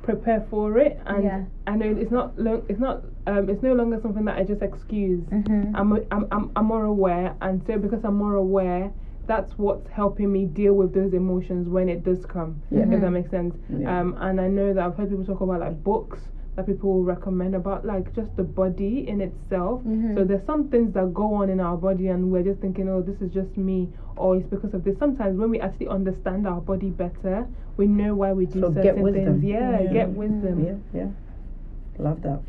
prepare 0.03 0.45
for 0.51 0.79
it 0.79 0.99
and 1.07 1.25
Yeah. 1.25 1.45
I 1.67 1.77
know 1.77 1.87
it's 1.97 2.11
not 2.11 2.39
lo- 2.39 2.65
it's 2.69 2.81
not 2.81 3.05
um 3.27 3.49
it's 3.49 3.63
no 3.63 3.73
longer 3.73 4.01
something 4.01 4.25
that 4.25 4.37
I 4.37 4.43
just 4.45 4.63
excuse. 4.63 5.23
Mhm. 5.31 5.73
I'm, 5.75 5.93
I'm 6.11 6.27
I'm 6.33 6.51
I'm 6.57 6.67
more 6.67 6.85
aware 6.85 7.35
and 7.41 7.63
so 7.67 7.79
because 7.79 8.05
I'm 8.05 8.17
more 8.17 8.35
aware 8.35 8.93
that's 9.29 9.53
what's 9.57 9.89
helping 9.89 10.33
me 10.33 10.45
deal 10.47 10.75
with 10.75 10.93
those 10.93 11.13
emotions 11.15 11.69
when 11.69 11.89
it 11.89 12.03
does 12.03 12.27
come. 12.27 12.61
yeah. 12.71 12.81
If 12.91 13.01
that 13.01 13.11
makes 13.11 13.31
sense. 13.31 13.55
Yeah. 13.69 14.01
Um 14.01 14.17
and 14.21 14.41
I 14.41 14.49
know 14.49 14.75
that 14.75 14.85
I've 14.85 14.97
heard 14.97 15.09
people 15.11 15.25
talk 15.25 15.41
about 15.41 15.61
like 15.61 15.83
books 15.85 16.19
that 16.57 16.67
people 16.67 16.93
will 16.93 17.03
recommend 17.03 17.55
about 17.55 17.85
like 17.87 18.15
just 18.15 18.35
the 18.37 18.43
body 18.43 19.07
in 19.09 19.21
itself. 19.23 19.81
Mm-hmm. 19.81 20.17
So 20.17 20.25
there's 20.25 20.45
some 20.47 20.69
things 20.69 20.93
that 20.95 21.15
go 21.15 21.33
on 21.35 21.49
in 21.49 21.61
our 21.61 21.77
body 21.77 22.09
and 22.09 22.31
we're 22.31 22.43
just 22.43 22.61
thinking, 22.61 22.89
oh, 22.91 23.01
this 23.01 23.21
is 23.23 23.33
just 23.33 23.57
me, 23.57 23.89
or 24.17 24.37
it's 24.37 24.47
because 24.47 24.75
of 24.75 24.85
this. 24.85 24.99
Sometimes 24.99 25.39
when 25.39 25.49
we 25.51 25.61
actually 25.61 25.89
understand 25.89 26.47
our 26.47 26.61
body 26.61 26.91
better, 26.91 27.47
we 27.79 27.87
know 27.87 28.15
why 28.15 28.33
we 28.33 28.45
do 28.47 28.61
So 28.61 28.67
certain 28.69 28.83
get 28.83 28.99
wisdom. 28.99 29.41
things. 29.41 29.45
Yeah, 29.45 29.81
Yeah. 29.81 29.93
get 29.93 30.09
wisdom. 30.11 30.65
Yeah, 30.65 30.75
yeah. 31.01 31.09
Love 31.99 32.21
that. 32.23 32.41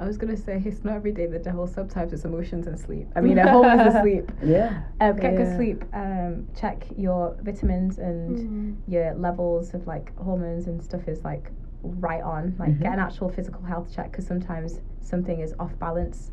I 0.00 0.06
was 0.06 0.16
gonna 0.16 0.36
say 0.36 0.62
it's 0.64 0.84
not 0.84 0.94
every 0.94 1.12
day 1.12 1.26
that 1.26 1.44
the 1.44 1.50
devil 1.50 1.66
subtypes 1.68 2.12
it's 2.12 2.24
emotions 2.24 2.66
and 2.66 2.78
sleep. 2.80 3.08
I 3.14 3.20
mean, 3.20 3.36
a 3.38 3.50
whole 3.50 3.64
is 3.64 3.86
of 3.94 4.00
sleep. 4.00 4.32
Yeah. 4.42 4.82
Um, 5.00 5.16
get 5.16 5.36
good 5.36 5.54
sleep. 5.56 5.84
Um, 5.92 6.46
check 6.56 6.86
your 6.96 7.36
vitamins 7.42 7.98
and 7.98 8.38
Mm. 8.38 8.76
your 8.88 9.12
levels 9.14 9.74
of 9.74 9.86
like 9.86 10.16
hormones 10.16 10.66
and 10.66 10.82
stuff 10.82 11.06
is 11.08 11.22
like 11.24 11.50
right 11.82 12.22
on. 12.22 12.54
Like 12.58 12.80
get 12.80 12.92
an 12.92 12.98
actual 12.98 13.28
physical 13.28 13.62
health 13.62 13.94
check 13.94 14.10
because 14.10 14.26
sometimes 14.26 14.80
something 15.00 15.40
is 15.40 15.54
off 15.58 15.76
balance 15.78 16.30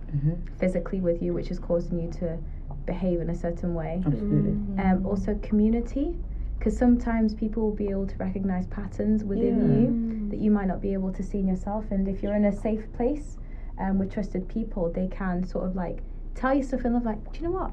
physically 0.60 1.02
with 1.02 1.22
you, 1.22 1.34
which 1.34 1.52
is 1.52 1.60
causing 1.60 2.00
you 2.00 2.12
to 2.20 2.38
behave 2.86 3.22
in 3.22 3.30
a 3.30 3.36
certain 3.36 3.74
way. 3.74 4.02
Absolutely. 4.06 4.84
Um, 4.84 5.06
also 5.06 5.36
community, 5.42 6.16
because 6.58 6.76
sometimes 6.78 7.34
people 7.34 7.64
will 7.64 7.76
be 7.76 7.90
able 7.90 8.08
to 8.08 8.16
recognize 8.18 8.68
patterns 8.68 9.24
within 9.24 9.56
you 9.82 10.30
that 10.30 10.40
you 10.40 10.52
might 10.52 10.68
not 10.68 10.82
be 10.82 10.94
able 10.94 11.12
to 11.14 11.24
see 11.24 11.40
in 11.40 11.48
yourself. 11.48 11.86
And 11.92 12.08
if 12.08 12.22
you're 12.22 12.36
in 12.36 12.46
a 12.46 12.56
safe 12.56 12.92
place 12.94 13.38
um, 13.80 13.98
with 13.98 14.12
trusted 14.12 14.48
people, 14.48 14.92
they 14.92 15.08
can 15.08 15.46
sort 15.46 15.66
of 15.66 15.76
like 15.76 16.00
tell 16.36 16.54
you 16.54 16.64
stuff 16.64 16.86
in 16.86 16.94
love. 16.94 17.06
Like, 17.06 17.32
do 17.32 17.40
you 17.40 17.46
know 17.46 17.52
what? 17.52 17.72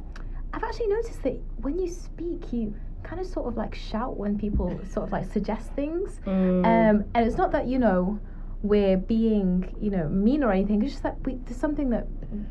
I've 0.52 0.64
actually 0.64 0.88
noticed 0.88 1.22
that 1.24 1.38
when 1.60 1.78
you 1.78 1.88
speak, 1.88 2.52
you 2.52 2.74
kind 3.06 3.20
of 3.20 3.26
sort 3.26 3.46
of 3.46 3.56
like 3.56 3.74
shout 3.74 4.16
when 4.16 4.36
people 4.36 4.68
sort 4.90 5.06
of 5.06 5.12
like 5.12 5.30
suggest 5.32 5.70
things. 5.72 6.20
Um, 6.26 7.04
and 7.14 7.26
it's 7.26 7.36
not 7.36 7.52
that 7.52 7.66
you 7.66 7.78
know 7.78 8.18
we're 8.62 8.96
being 8.96 9.74
you 9.80 9.90
know 9.90 10.08
mean 10.08 10.42
or 10.42 10.50
anything. 10.52 10.82
It's 10.82 10.92
just 10.92 11.02
that 11.04 11.16
we, 11.24 11.36
there's 11.44 11.56
something 11.56 11.90
that 11.90 12.06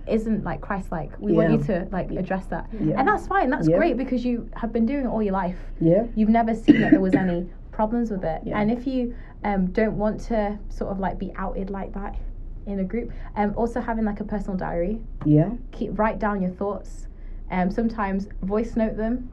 isn't 0.08 0.44
like 0.44 0.62
Christ-like. 0.62 1.20
We 1.20 1.34
want 1.34 1.52
you 1.52 1.62
to 1.66 1.88
like 1.92 2.10
address 2.12 2.46
that, 2.48 2.70
Yeah. 2.80 2.96
and 3.00 3.08
that's 3.08 3.28
fine. 3.28 3.50
That's 3.50 3.68
Yeah. 3.68 3.78
great 3.78 3.98
because 3.98 4.24
you 4.26 4.50
have 4.56 4.72
been 4.72 4.86
doing 4.86 5.06
it 5.06 5.10
all 5.10 5.22
your 5.22 5.34
life. 5.34 5.58
Yeah. 5.82 6.06
You've 6.16 6.30
never 6.30 6.54
seen 6.56 6.80
that 6.82 6.92
there 6.92 7.02
was 7.02 7.14
any 7.16 7.48
problems 7.72 8.10
with 8.12 8.24
it. 8.24 8.42
Yeah. 8.46 8.58
And 8.60 8.72
if 8.72 8.88
you 8.88 9.14
um, 9.44 9.68
don't 9.68 9.98
want 9.98 10.20
to 10.22 10.58
sort 10.70 10.92
of 10.92 11.00
like 11.00 11.20
be 11.20 11.32
outed 11.36 11.70
like 11.70 11.94
that 11.94 12.16
in 12.66 12.80
a 12.80 12.84
group, 12.84 13.12
um, 13.36 13.54
also 13.58 13.80
having 13.82 14.06
like 14.06 14.22
a 14.22 14.24
personal 14.24 14.58
diary, 14.58 15.02
Yeah. 15.26 15.50
keep 15.72 16.00
write 16.00 16.18
down 16.18 16.42
your 16.42 16.52
thoughts. 16.52 17.08
Um, 17.52 17.70
sometimes 17.70 18.28
voice 18.42 18.76
note 18.76 18.96
them, 18.98 19.30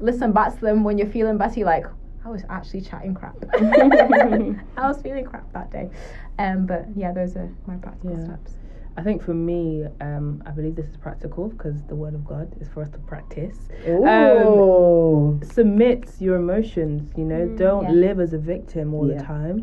listen 0.00 0.32
back 0.32 0.54
to 0.54 0.60
them 0.60 0.84
when 0.84 0.98
you're 0.98 1.06
feeling 1.08 1.38
better. 1.38 1.58
You're 1.58 1.66
like, 1.66 1.86
I 2.24 2.28
was 2.28 2.42
actually 2.48 2.82
chatting 2.82 3.14
crap. 3.14 3.36
I 3.52 4.86
was 4.88 5.00
feeling 5.02 5.24
crap 5.24 5.52
that 5.52 5.70
day. 5.70 5.90
Um, 6.38 6.66
but 6.66 6.86
yeah, 6.96 7.12
those 7.12 7.36
are 7.36 7.50
my 7.66 7.76
practical 7.76 8.16
Yeah. 8.16 8.24
steps. 8.24 8.56
I 8.94 9.02
think 9.02 9.22
for 9.22 9.32
me, 9.32 9.86
um, 10.02 10.42
I 10.44 10.50
believe 10.50 10.76
this 10.76 10.86
is 10.86 10.98
practical 10.98 11.48
because 11.48 11.82
the 11.84 11.94
word 11.94 12.12
of 12.14 12.26
God 12.26 12.54
is 12.60 12.68
for 12.68 12.82
us 12.82 12.90
to 12.90 12.98
practice. 12.98 13.56
Oh. 13.88 15.40
Submit 15.42 16.10
your 16.20 16.36
emotions, 16.36 17.10
you 17.16 17.24
know, 17.24 17.46
don't 17.56 17.84
yeah. 17.84 17.90
live 17.92 18.20
as 18.20 18.34
a 18.34 18.38
victim 18.38 18.92
all 18.94 19.08
Yeah. 19.08 19.16
the 19.18 19.24
time. 19.24 19.58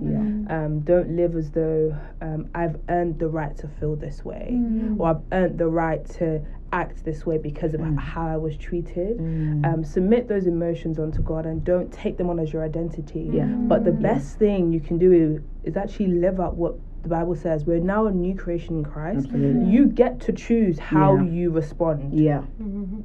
yeah. 0.47 0.55
Um, 0.65 0.79
don't 0.79 1.15
live 1.15 1.35
as 1.35 1.51
though 1.51 1.95
um, 2.21 2.49
I've 2.55 2.77
earned 2.89 3.19
the 3.19 3.27
right 3.27 3.55
to 3.57 3.67
feel 3.79 3.95
this 3.95 4.25
way 4.25 4.49
Mm. 4.53 4.99
or 4.99 5.09
I've 5.09 5.21
earned 5.31 5.59
the 5.59 5.67
right 5.67 6.03
to 6.17 6.41
act 6.71 7.03
this 7.03 7.25
way 7.25 7.37
because 7.37 7.73
of 7.73 7.81
Mm. 7.81 7.97
how 7.97 8.27
I 8.27 8.37
was 8.37 8.55
treated. 8.57 9.19
Um, 9.19 9.83
submit 9.83 10.27
those 10.27 10.47
emotions 10.47 10.99
onto 10.99 11.21
God 11.21 11.45
and 11.45 11.63
don't 11.63 11.91
take 11.91 12.17
them 12.17 12.29
on 12.29 12.39
as 12.39 12.51
your 12.53 12.63
identity. 12.63 13.29
Yeah. 13.33 13.45
But 13.45 13.83
the 13.85 13.91
best 13.91 14.37
thing 14.37 14.71
you 14.71 14.79
can 14.79 14.97
do 14.97 15.11
is, 15.11 15.41
is 15.63 15.77
actually 15.77 16.07
live 16.07 16.39
out 16.39 16.55
what 16.55 16.75
the 17.03 17.07
Bible 17.09 17.33
says. 17.35 17.65
We're 17.65 17.79
now 17.79 18.07
a 18.07 18.11
new 18.11 18.35
creation 18.35 18.77
in 18.79 18.83
Christ. 18.83 19.25
Absolutely. 19.27 19.71
You 19.71 19.85
get 19.85 20.19
to 20.21 20.33
choose 20.33 20.77
how 20.77 21.15
Yeah. 21.15 21.23
you 21.23 21.49
respond. 21.51 22.13
Yeah. 22.13 22.41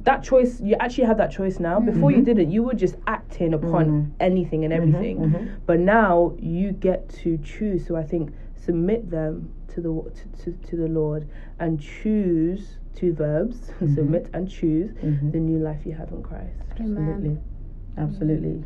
That 0.03 0.21
choice, 0.21 0.59
you 0.59 0.75
actually 0.81 1.05
have 1.05 1.17
that 1.17 1.31
choice 1.31 1.59
now. 1.59 1.79
Before 1.79 2.09
Mm-hmm. 2.11 2.19
you 2.19 2.25
didn't, 2.25 2.51
you 2.51 2.63
were 2.63 2.73
just 2.73 2.97
acting 3.07 3.53
upon 3.53 4.13
anything 4.19 4.65
and 4.65 4.73
everything. 4.73 5.17
mm-hmm. 5.19 5.45
But 5.65 5.79
now 5.79 6.33
you 6.39 6.71
get 6.73 7.07
to 7.23 7.37
choose. 7.37 7.85
So 7.87 7.95
I 7.95 8.03
think 8.03 8.33
submit 8.55 9.09
them 9.09 9.49
to 9.69 9.81
the 9.81 9.89
to, 9.89 10.43
to, 10.43 10.51
to 10.67 10.75
the 10.75 10.87
Lord 10.87 11.27
and 11.59 11.79
choose 11.79 12.77
two 12.95 13.13
verbs 13.13 13.57
Mm-hmm. 13.75 13.95
submit 13.95 14.29
and 14.33 14.49
choose 14.49 14.91
the 15.31 15.39
new 15.39 15.59
life 15.59 15.85
you 15.85 15.93
have 15.93 16.09
in 16.11 16.23
Christ. 16.23 16.59
Absolutely. 16.71 17.37
Absolutely. 17.97 18.63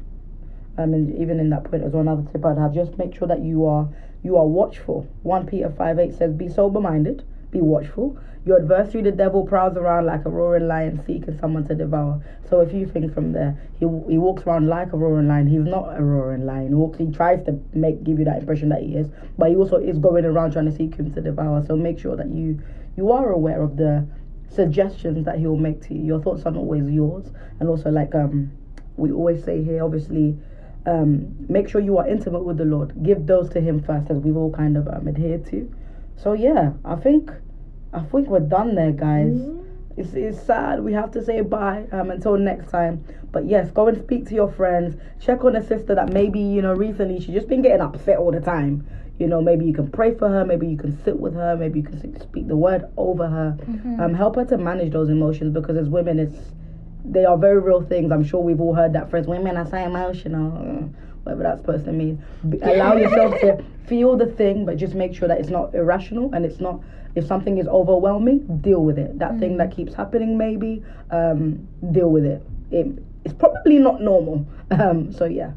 Um, 0.77 0.93
and 0.93 1.15
even 1.19 1.39
in 1.39 1.49
that 1.49 1.63
point 1.65 1.83
as 1.83 1.91
well, 1.93 2.01
another 2.01 2.23
tip 2.31 2.45
I'd 2.45 2.57
have, 2.57 2.73
just 2.73 2.97
make 2.97 3.13
sure 3.15 3.27
that 3.27 3.41
you 3.41 3.65
are 3.65 3.89
you 4.23 4.37
are 4.37 4.45
watchful. 4.47 5.07
1 5.23 5.45
Peter 5.47 5.69
5 5.69 5.99
8 5.99 6.13
says, 6.13 6.33
Be 6.33 6.47
sober 6.49 6.79
minded, 6.81 7.23
be 7.51 7.61
watchful. 7.61 8.17
Your 8.45 8.57
adversary, 8.59 9.03
the 9.03 9.11
devil, 9.11 9.45
prowls 9.45 9.75
around 9.77 10.05
like 10.05 10.25
a 10.25 10.29
roaring 10.29 10.67
lion 10.67 11.01
seeking 11.05 11.37
someone 11.39 11.67
to 11.67 11.75
devour. 11.75 12.21
So, 12.49 12.61
a 12.61 12.65
few 12.67 12.85
things 12.87 13.13
from 13.13 13.33
there. 13.33 13.57
He, 13.73 13.85
he 14.09 14.17
walks 14.17 14.43
around 14.43 14.67
like 14.67 14.93
a 14.93 14.97
roaring 14.97 15.27
lion. 15.27 15.47
He's 15.47 15.63
not 15.65 15.97
a 15.97 16.01
roaring 16.01 16.45
lion. 16.45 16.69
He, 16.69 16.73
walks, 16.73 16.97
he 16.97 17.11
tries 17.11 17.43
to 17.45 17.59
make 17.73 18.03
give 18.03 18.17
you 18.17 18.25
that 18.25 18.39
impression 18.39 18.69
that 18.69 18.81
he 18.81 18.95
is, 18.95 19.07
but 19.37 19.49
he 19.49 19.55
also 19.55 19.75
is 19.77 19.97
going 19.99 20.25
around 20.25 20.53
trying 20.53 20.65
to 20.65 20.71
seek 20.75 20.95
him 20.95 21.13
to 21.13 21.21
devour. 21.21 21.63
So, 21.65 21.75
make 21.75 21.99
sure 21.99 22.15
that 22.15 22.29
you 22.29 22.61
you 22.95 23.11
are 23.11 23.29
aware 23.31 23.61
of 23.61 23.77
the 23.77 24.05
suggestions 24.49 25.25
that 25.25 25.39
he'll 25.39 25.57
make 25.57 25.81
to 25.87 25.93
you. 25.93 26.03
Your 26.03 26.21
thoughts 26.21 26.43
are 26.45 26.51
not 26.51 26.59
always 26.59 26.89
yours. 26.89 27.31
And 27.59 27.69
also, 27.69 27.89
like 27.89 28.15
um, 28.15 28.51
we 28.97 29.11
always 29.11 29.43
say 29.43 29.63
here, 29.63 29.83
obviously, 29.83 30.37
um, 30.85 31.35
make 31.49 31.69
sure 31.69 31.81
you 31.81 31.97
are 31.97 32.07
intimate 32.07 32.43
with 32.43 32.57
the 32.57 32.65
Lord. 32.65 33.03
Give 33.03 33.25
those 33.25 33.49
to 33.51 33.61
Him 33.61 33.81
first, 33.81 34.09
as 34.09 34.17
we've 34.17 34.37
all 34.37 34.51
kind 34.51 34.77
of 34.77 34.87
um, 34.87 35.07
adhered 35.07 35.45
to. 35.47 35.71
So 36.15 36.33
yeah, 36.33 36.73
I 36.83 36.95
think 36.95 37.31
I 37.93 38.01
think 38.01 38.27
we're 38.27 38.39
done 38.39 38.75
there, 38.75 38.91
guys. 38.91 39.39
It's, 39.97 40.13
it's 40.13 40.41
sad 40.41 40.81
we 40.81 40.93
have 40.93 41.11
to 41.11 41.23
say 41.23 41.41
bye 41.41 41.85
um, 41.91 42.11
until 42.11 42.37
next 42.37 42.71
time. 42.71 43.03
But 43.31 43.47
yes, 43.47 43.69
go 43.71 43.87
and 43.87 43.97
speak 43.97 44.27
to 44.27 44.33
your 44.33 44.51
friends. 44.51 44.95
Check 45.19 45.43
on 45.43 45.55
a 45.55 45.65
sister 45.65 45.93
that 45.95 46.13
maybe 46.13 46.39
you 46.39 46.61
know 46.61 46.73
recently 46.73 47.19
she's 47.19 47.35
just 47.35 47.47
been 47.47 47.61
getting 47.61 47.81
upset 47.81 48.17
all 48.17 48.31
the 48.31 48.39
time. 48.39 48.87
You 49.19 49.27
know, 49.27 49.41
maybe 49.41 49.65
you 49.65 49.73
can 49.73 49.91
pray 49.91 50.15
for 50.15 50.29
her. 50.29 50.45
Maybe 50.45 50.67
you 50.67 50.77
can 50.77 50.97
sit 51.03 51.19
with 51.19 51.33
her. 51.35 51.55
Maybe 51.57 51.79
you 51.79 51.85
can 51.85 52.19
speak 52.21 52.47
the 52.47 52.55
word 52.55 52.85
over 52.95 53.27
her. 53.27 53.57
Um, 54.01 54.13
help 54.13 54.35
her 54.37 54.45
to 54.45 54.57
manage 54.57 54.93
those 54.93 55.09
emotions 55.09 55.53
because 55.53 55.75
as 55.77 55.89
women, 55.89 56.19
it's 56.19 56.37
they 57.05 57.25
are 57.25 57.37
very 57.37 57.59
real 57.59 57.81
things. 57.81 58.11
I'm 58.11 58.23
sure 58.23 58.41
we've 58.41 58.61
all 58.61 58.73
heard 58.73 58.93
that 58.93 59.09
phrase, 59.09 59.27
women 59.27 59.57
are 59.57 59.65
so 59.65 59.77
emotional, 59.77 60.51
uh, 60.57 60.87
whatever 61.23 61.43
that's 61.43 61.61
supposed 61.61 61.85
to 61.85 61.91
mean. 61.91 62.23
Allow 62.61 62.97
yourself 62.97 63.39
to 63.41 63.63
feel 63.87 64.17
the 64.17 64.27
thing, 64.27 64.65
but 64.65 64.77
just 64.77 64.93
make 64.95 65.15
sure 65.15 65.27
that 65.27 65.39
it's 65.39 65.49
not 65.49 65.73
irrational 65.73 66.33
and 66.33 66.45
it's 66.45 66.59
not, 66.59 66.81
if 67.15 67.25
something 67.25 67.57
is 67.57 67.67
overwhelming, 67.67 68.59
deal 68.61 68.83
with 68.83 68.99
it. 68.99 69.17
That 69.19 69.39
thing 69.39 69.57
that 69.57 69.75
keeps 69.75 69.93
happening, 69.93 70.37
maybe, 70.37 70.83
um, 71.11 71.67
deal 71.91 72.09
with 72.09 72.25
it. 72.25 72.41
it. 72.71 72.87
It's 73.25 73.33
probably 73.33 73.79
not 73.79 74.01
normal. 74.01 74.45
Um, 74.71 75.11
so, 75.11 75.25
yeah. 75.25 75.53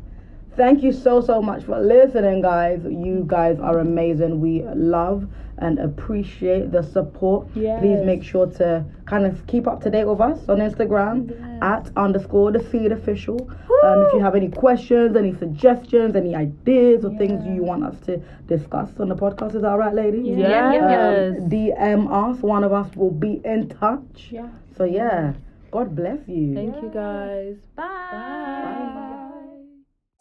Thank 0.57 0.83
you 0.83 0.93
so, 0.93 1.21
so 1.21 1.41
much 1.41 1.65
for 1.65 1.81
listening, 1.81 2.43
guys. 2.43 2.83
You 2.85 3.25
guys 3.27 3.59
are 3.59 3.79
amazing. 3.79 4.41
We 4.41 4.63
love 4.75 5.27
and 5.59 5.79
appreciate 5.79 6.73
the 6.73 6.83
support. 6.83 7.47
Please 7.79 8.05
make 8.05 8.23
sure 8.23 8.47
to 8.47 8.85
kind 9.07 9.25
of 9.25 9.47
keep 9.47 9.67
up 9.67 9.81
to 9.83 9.91
date 9.91 10.05
with 10.07 10.21
us 10.21 10.41
on 10.49 10.59
Instagram 10.59 11.63
at 11.63 11.91
underscore 11.97 12.51
the 12.53 12.61
seed 12.71 12.91
official. 12.93 13.39
Um, 13.85 14.03
if 14.03 14.13
you 14.15 14.21
have 14.21 14.35
any 14.35 14.49
questions, 14.49 15.17
any 15.17 15.35
suggestions, 15.37 16.17
any 16.17 16.35
ideas 16.35 17.05
or 17.05 17.11
things 17.17 17.45
you 17.47 17.63
want 17.63 17.85
us 17.85 17.99
to 18.07 18.19
discuss 18.47 18.91
on 18.99 19.09
the 19.09 19.17
podcast, 19.17 19.55
is 19.55 19.63
that 19.63 19.77
right, 19.79 19.95
lady? 19.95 20.19
Yes. 20.19 21.37
Um, 21.39 21.49
DM 21.51 22.11
us. 22.37 22.43
One 22.43 22.65
of 22.65 22.73
us 22.73 22.95
will 22.97 23.11
be 23.11 23.41
in 23.45 23.69
touch. 23.69 24.29
Yeah. 24.31 24.49
So 24.77 24.85
yeah, 24.85 25.35
God 25.71 25.95
bless 25.95 26.27
you. 26.29 26.55
Thank 26.55 26.77
you 26.83 26.91
guys. 26.93 27.57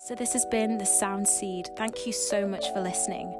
So, 0.04 0.16
this 0.16 0.34
has 0.34 0.48
been 0.48 0.80
The 0.80 0.86
Sound 0.86 1.28
Seed. 1.28 1.70
Thank 1.78 2.08
you 2.08 2.12
so 2.12 2.48
much 2.48 2.66
for 2.74 2.82
listening. 2.82 3.36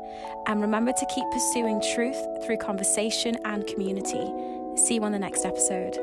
And 0.46 0.62
remember 0.62 0.94
to 0.94 1.06
keep 1.08 1.26
pursuing 1.32 1.82
truth 1.96 2.24
through 2.46 2.58
conversation 2.58 3.36
and 3.46 3.66
community. 3.66 4.32
See 4.76 4.94
you 4.94 5.04
on 5.04 5.12
the 5.12 5.18
next 5.18 5.44
episode. 5.44 5.98